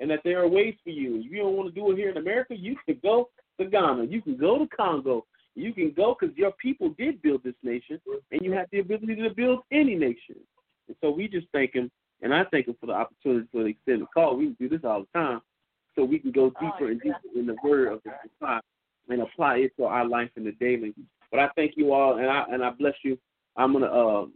[0.00, 1.20] and that there are ways for you.
[1.20, 3.28] If you don't want to do it here in America, you can go
[3.58, 4.04] to Ghana.
[4.04, 5.24] You can go to Congo.
[5.54, 7.98] You can go because your people did build this nation,
[8.30, 10.36] and you have the ability to build any nation.
[10.86, 13.70] And so we just thank Him, and I thank Him for the opportunity for the
[13.70, 14.36] extended call.
[14.36, 15.40] We can do this all the time,
[15.96, 18.60] so we can go deeper and deeper in the Word of the Messiah
[19.08, 20.94] and apply it to our life in the daily.
[21.30, 23.18] But I thank you all, and I and I bless you.
[23.56, 24.26] I'm gonna uh,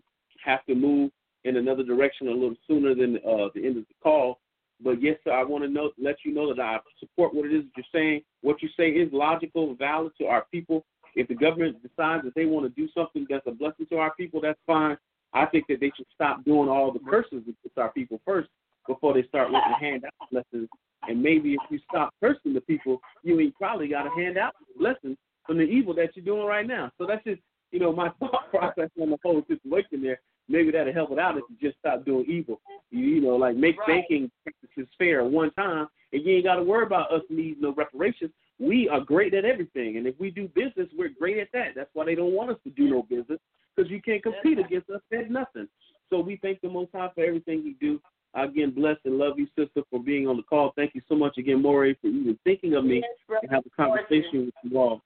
[0.45, 1.11] have to move
[1.45, 4.41] in another direction a little sooner than uh, the end of the call.
[4.83, 7.53] But yes, sir, I want to know, let you know that I support what it
[7.53, 8.23] is that you're saying.
[8.41, 10.85] What you say is logical, valid to our people.
[11.15, 14.15] If the government decides that they want to do something that's a blessing to our
[14.15, 14.97] people, that's fine.
[15.33, 18.49] I think that they should stop doing all the curses against our people first
[18.89, 20.69] before they start looking to hand out blessings.
[21.09, 24.55] And maybe if you stop cursing the people, you ain't probably got to hand out
[24.79, 26.91] blessings from the evil that you're doing right now.
[26.99, 27.41] So that's just,
[27.73, 30.21] you know, my thought process on the whole situation there.
[30.49, 32.61] Maybe that'll help it out if you just stop doing evil.
[32.91, 34.03] You, you know, like make Right.
[34.09, 37.73] banking practices fair one time, and you ain't got to worry about us needing no
[37.73, 38.33] reparations.
[38.59, 41.75] We are great at everything, and if we do business, we're great at that.
[41.77, 43.39] That's why they don't want us to do no business
[43.75, 45.69] because you can't compete against us at nothing.
[46.11, 48.01] So we thank the Most High for everything you do.
[48.35, 50.72] Again, bless and love you, sister, for being on the call.
[50.76, 53.70] Thank you so much again, Morey, for even thinking of me Yes, and have a
[53.70, 55.03] conversation with you all.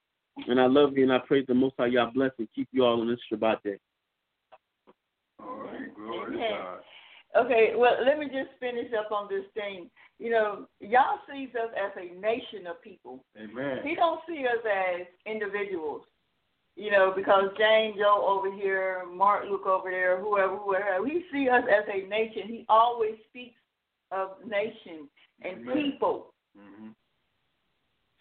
[0.49, 1.87] And I love you, and I praise the Most High.
[1.87, 3.79] Y'all bless and keep you all on this Shabbat day.
[5.41, 6.51] All right, glory Amen.
[6.51, 6.79] God.
[7.45, 9.91] Okay, well, let me just finish up on this thing.
[10.19, 13.25] You know, y'all sees us as a nation of people.
[13.37, 13.79] Amen.
[13.83, 16.03] He don't see us as individuals.
[16.77, 21.49] You know, because Jane Joe over here, Mark Luke over there, whoever, whoever, he see
[21.49, 22.43] us as a nation.
[22.47, 23.61] He always speaks
[24.11, 25.09] of nation
[25.43, 25.75] and Amen.
[25.75, 26.35] people.
[26.57, 26.89] hmm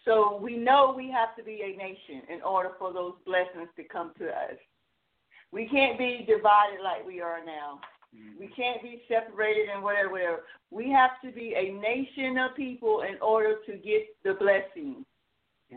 [0.04, 3.84] So we know we have to be a nation in order for those blessings to
[3.84, 4.58] come to us.
[5.50, 7.80] We can't be divided like we are now.
[8.38, 10.42] We can't be separated and whatever, whatever.
[10.70, 15.04] We have to be a nation of people in order to get the blessing.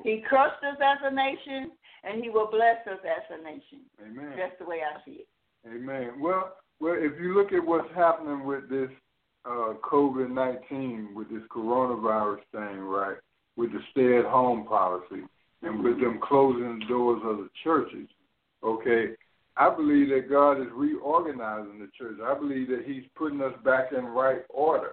[0.03, 1.71] He crushed us as a nation,
[2.03, 3.81] and He will bless us as a nation.
[4.01, 4.33] Amen.
[4.37, 5.27] That's the way I see it.
[5.67, 6.19] Amen.
[6.19, 8.89] Well, well, if you look at what's happening with this
[9.45, 13.17] uh, COVID nineteen, with this coronavirus thing, right?
[13.55, 15.23] With the stay-at-home policy,
[15.63, 18.07] and with them closing the doors of the churches,
[18.63, 19.15] okay.
[19.59, 22.17] I believe that God is reorganizing the church.
[22.23, 24.91] I believe that He's putting us back in right order,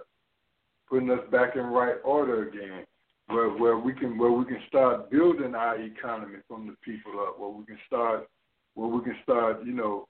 [0.89, 2.87] putting us back in right order again,
[3.35, 7.39] where where we can where we can start building our economy from the people up,
[7.39, 8.28] where we can start
[8.74, 10.09] where we can start, you know,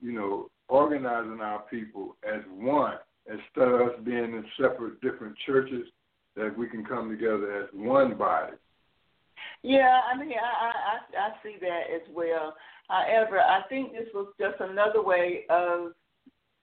[0.00, 2.94] you know, organizing our people as one
[3.26, 5.86] instead of us being in separate different churches.
[6.34, 8.54] That we can come together as one body.
[9.62, 12.54] Yeah, I mean, I, I I see that as well.
[12.88, 15.92] However, I think this was just another way of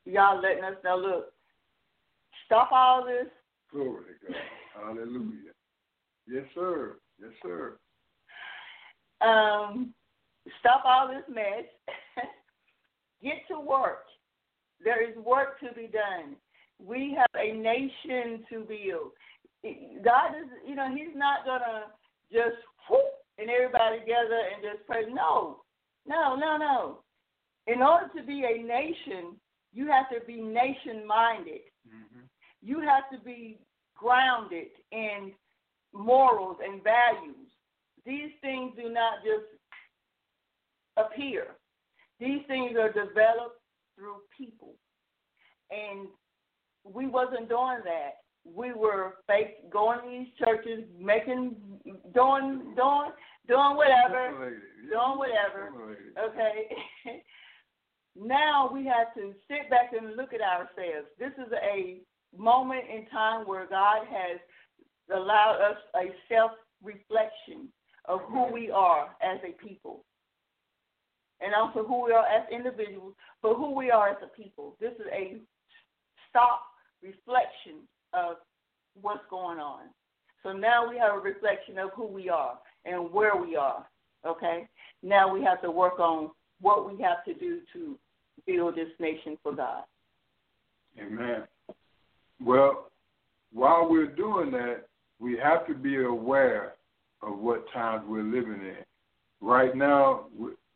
[0.06, 0.98] y'all letting us know.
[0.98, 1.34] Look,
[2.48, 3.28] stop all this.
[3.72, 4.42] Glory to God.
[4.74, 5.54] Hallelujah.
[6.30, 6.98] Yes, sir.
[7.20, 7.78] Yes, sir.
[9.22, 9.94] Um,
[10.60, 11.66] stop all this mess.
[13.24, 14.06] Get to work.
[14.84, 16.36] There is work to be done.
[16.80, 19.12] We have a nation to build.
[20.06, 21.88] God is, you know, He's not gonna
[22.32, 22.56] just
[22.90, 23.02] whoop
[23.38, 25.04] and everybody together and just pray.
[25.12, 25.64] No,
[26.08, 27.00] no, no, no.
[27.68, 29.36] In order to be a nation,
[29.74, 31.62] you have to be nation minded.
[31.88, 32.22] Mm-hmm.
[32.62, 33.60] You have to be
[33.98, 35.34] grounded in
[35.94, 37.36] morals and values.
[38.06, 39.46] These things do not just
[40.98, 41.48] appear.
[42.20, 43.62] These things are developed
[43.96, 44.76] through people.
[45.72, 46.08] And
[46.84, 48.22] we wasn't doing that.
[48.46, 51.56] We were fake going to these churches, making
[52.14, 53.12] doing doing
[53.48, 54.58] doing whatever.
[54.90, 55.98] Doing whatever.
[56.18, 56.70] Okay.
[58.16, 61.08] now we have to sit back and look at ourselves.
[61.20, 62.00] This is a
[62.36, 64.40] moment in time where God has
[65.14, 66.52] allowed us a self
[66.84, 67.70] reflection
[68.06, 70.04] of who we are as a people.
[71.42, 74.76] And also who we are as individuals, but who we are as a people.
[74.80, 75.38] This is a
[76.30, 76.62] stop
[77.02, 78.38] reflection of
[79.02, 79.84] what's going on.
[80.44, 83.86] So now we have a reflection of who we are and where we are.
[84.26, 84.68] Okay?
[85.02, 86.32] Now we have to work on
[86.62, 87.98] what we have to do to
[88.46, 89.84] build this nation for God.
[91.00, 91.44] Amen.
[92.42, 92.90] Well,
[93.54, 94.89] while we're doing that,
[95.20, 96.76] we have to be aware
[97.22, 98.84] of what times we're living in.
[99.42, 100.26] Right now,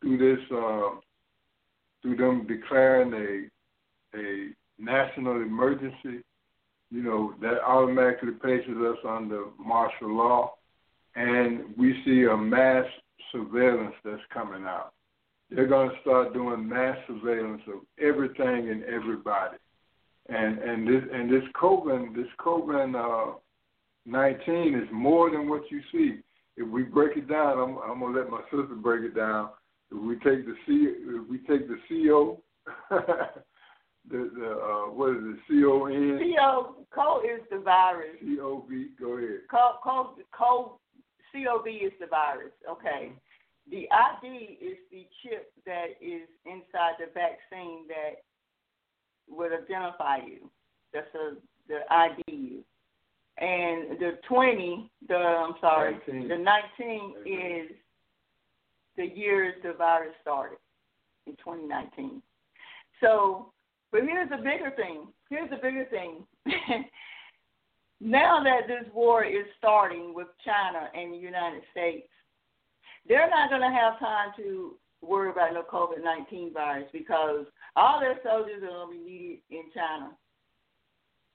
[0.00, 0.96] through this, uh,
[2.02, 6.22] through them declaring a a national emergency,
[6.90, 10.54] you know that automatically places us under martial law,
[11.16, 12.84] and we see a mass
[13.32, 14.92] surveillance that's coming out.
[15.50, 19.56] They're going to start doing mass surveillance of everything and everybody,
[20.28, 23.38] and and this and this COVID this COVID uh,
[24.06, 26.20] nineteen is more than what you see.
[26.56, 29.50] If we break it down, I'm, I'm gonna let my sister break it down.
[29.90, 32.42] If we take the C, if we take the CO,
[32.90, 35.36] the the uh, what is it?
[35.48, 36.20] C O N.
[36.36, 38.16] CO CO is the virus.
[38.20, 38.88] C O V.
[39.00, 39.40] Go ahead.
[39.50, 40.78] CO CO CO
[41.34, 42.52] COV is the virus.
[42.70, 43.12] Okay.
[43.70, 48.22] The ID is the chip that is inside the vaccine that
[49.28, 50.50] would identify you.
[50.92, 51.36] That's a,
[51.66, 52.62] the ID.
[53.38, 56.28] And the 20, the I'm sorry, 19.
[56.28, 57.70] the 19 is
[58.96, 60.58] the year the virus started
[61.26, 62.22] in 2019.
[63.00, 63.52] So,
[63.90, 65.08] but here's the bigger thing.
[65.30, 66.24] Here's the bigger thing.
[68.00, 72.06] now that this war is starting with China and the United States,
[73.08, 78.00] they're not going to have time to worry about no COVID 19 virus because all
[78.00, 80.12] their soldiers are going to be needed in China.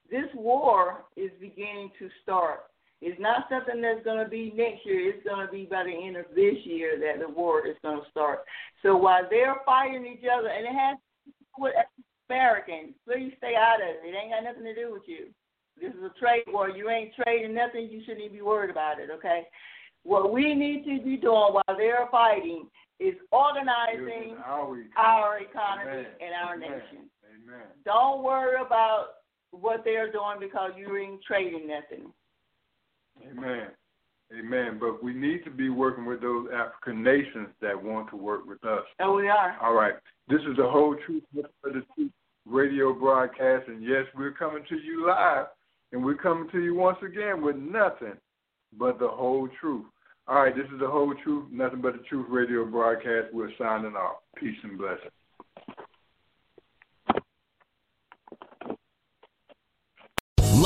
[0.09, 2.61] This war is beginning to start.
[3.01, 5.09] It's not something that's going to be next year.
[5.09, 8.01] It's going to be by the end of this year that the war is going
[8.01, 8.39] to start.
[8.83, 11.73] So while they're fighting each other, and it has to do with
[12.29, 14.07] Americans, please stay out of it.
[14.07, 15.27] It ain't got nothing to do with you.
[15.79, 16.69] This is a trade war.
[16.69, 17.87] You ain't trading nothing.
[17.89, 19.47] You shouldn't even be worried about it, okay?
[20.03, 22.67] What we need to be doing while they're fighting
[22.99, 24.89] is organizing our, economy.
[24.97, 26.05] our economy Amen.
[26.19, 26.69] and our Amen.
[26.69, 27.09] nation.
[27.31, 27.67] Amen.
[27.85, 29.18] Don't worry about
[29.51, 32.11] what they're doing because you ain't trading nothing.
[33.29, 33.67] Amen.
[34.37, 34.77] Amen.
[34.79, 38.63] But we need to be working with those African nations that want to work with
[38.63, 38.83] us.
[38.99, 39.57] And we are.
[39.61, 39.95] All right.
[40.27, 42.11] This is the whole truth of the truth
[42.45, 45.47] radio broadcast, and yes, we're coming to you live,
[45.91, 48.13] and we're coming to you once again with nothing
[48.77, 49.85] but the whole truth.
[50.27, 53.33] All right, this is the whole truth, nothing but the truth radio broadcast.
[53.33, 54.17] We're signing off.
[54.35, 55.11] Peace and blessings.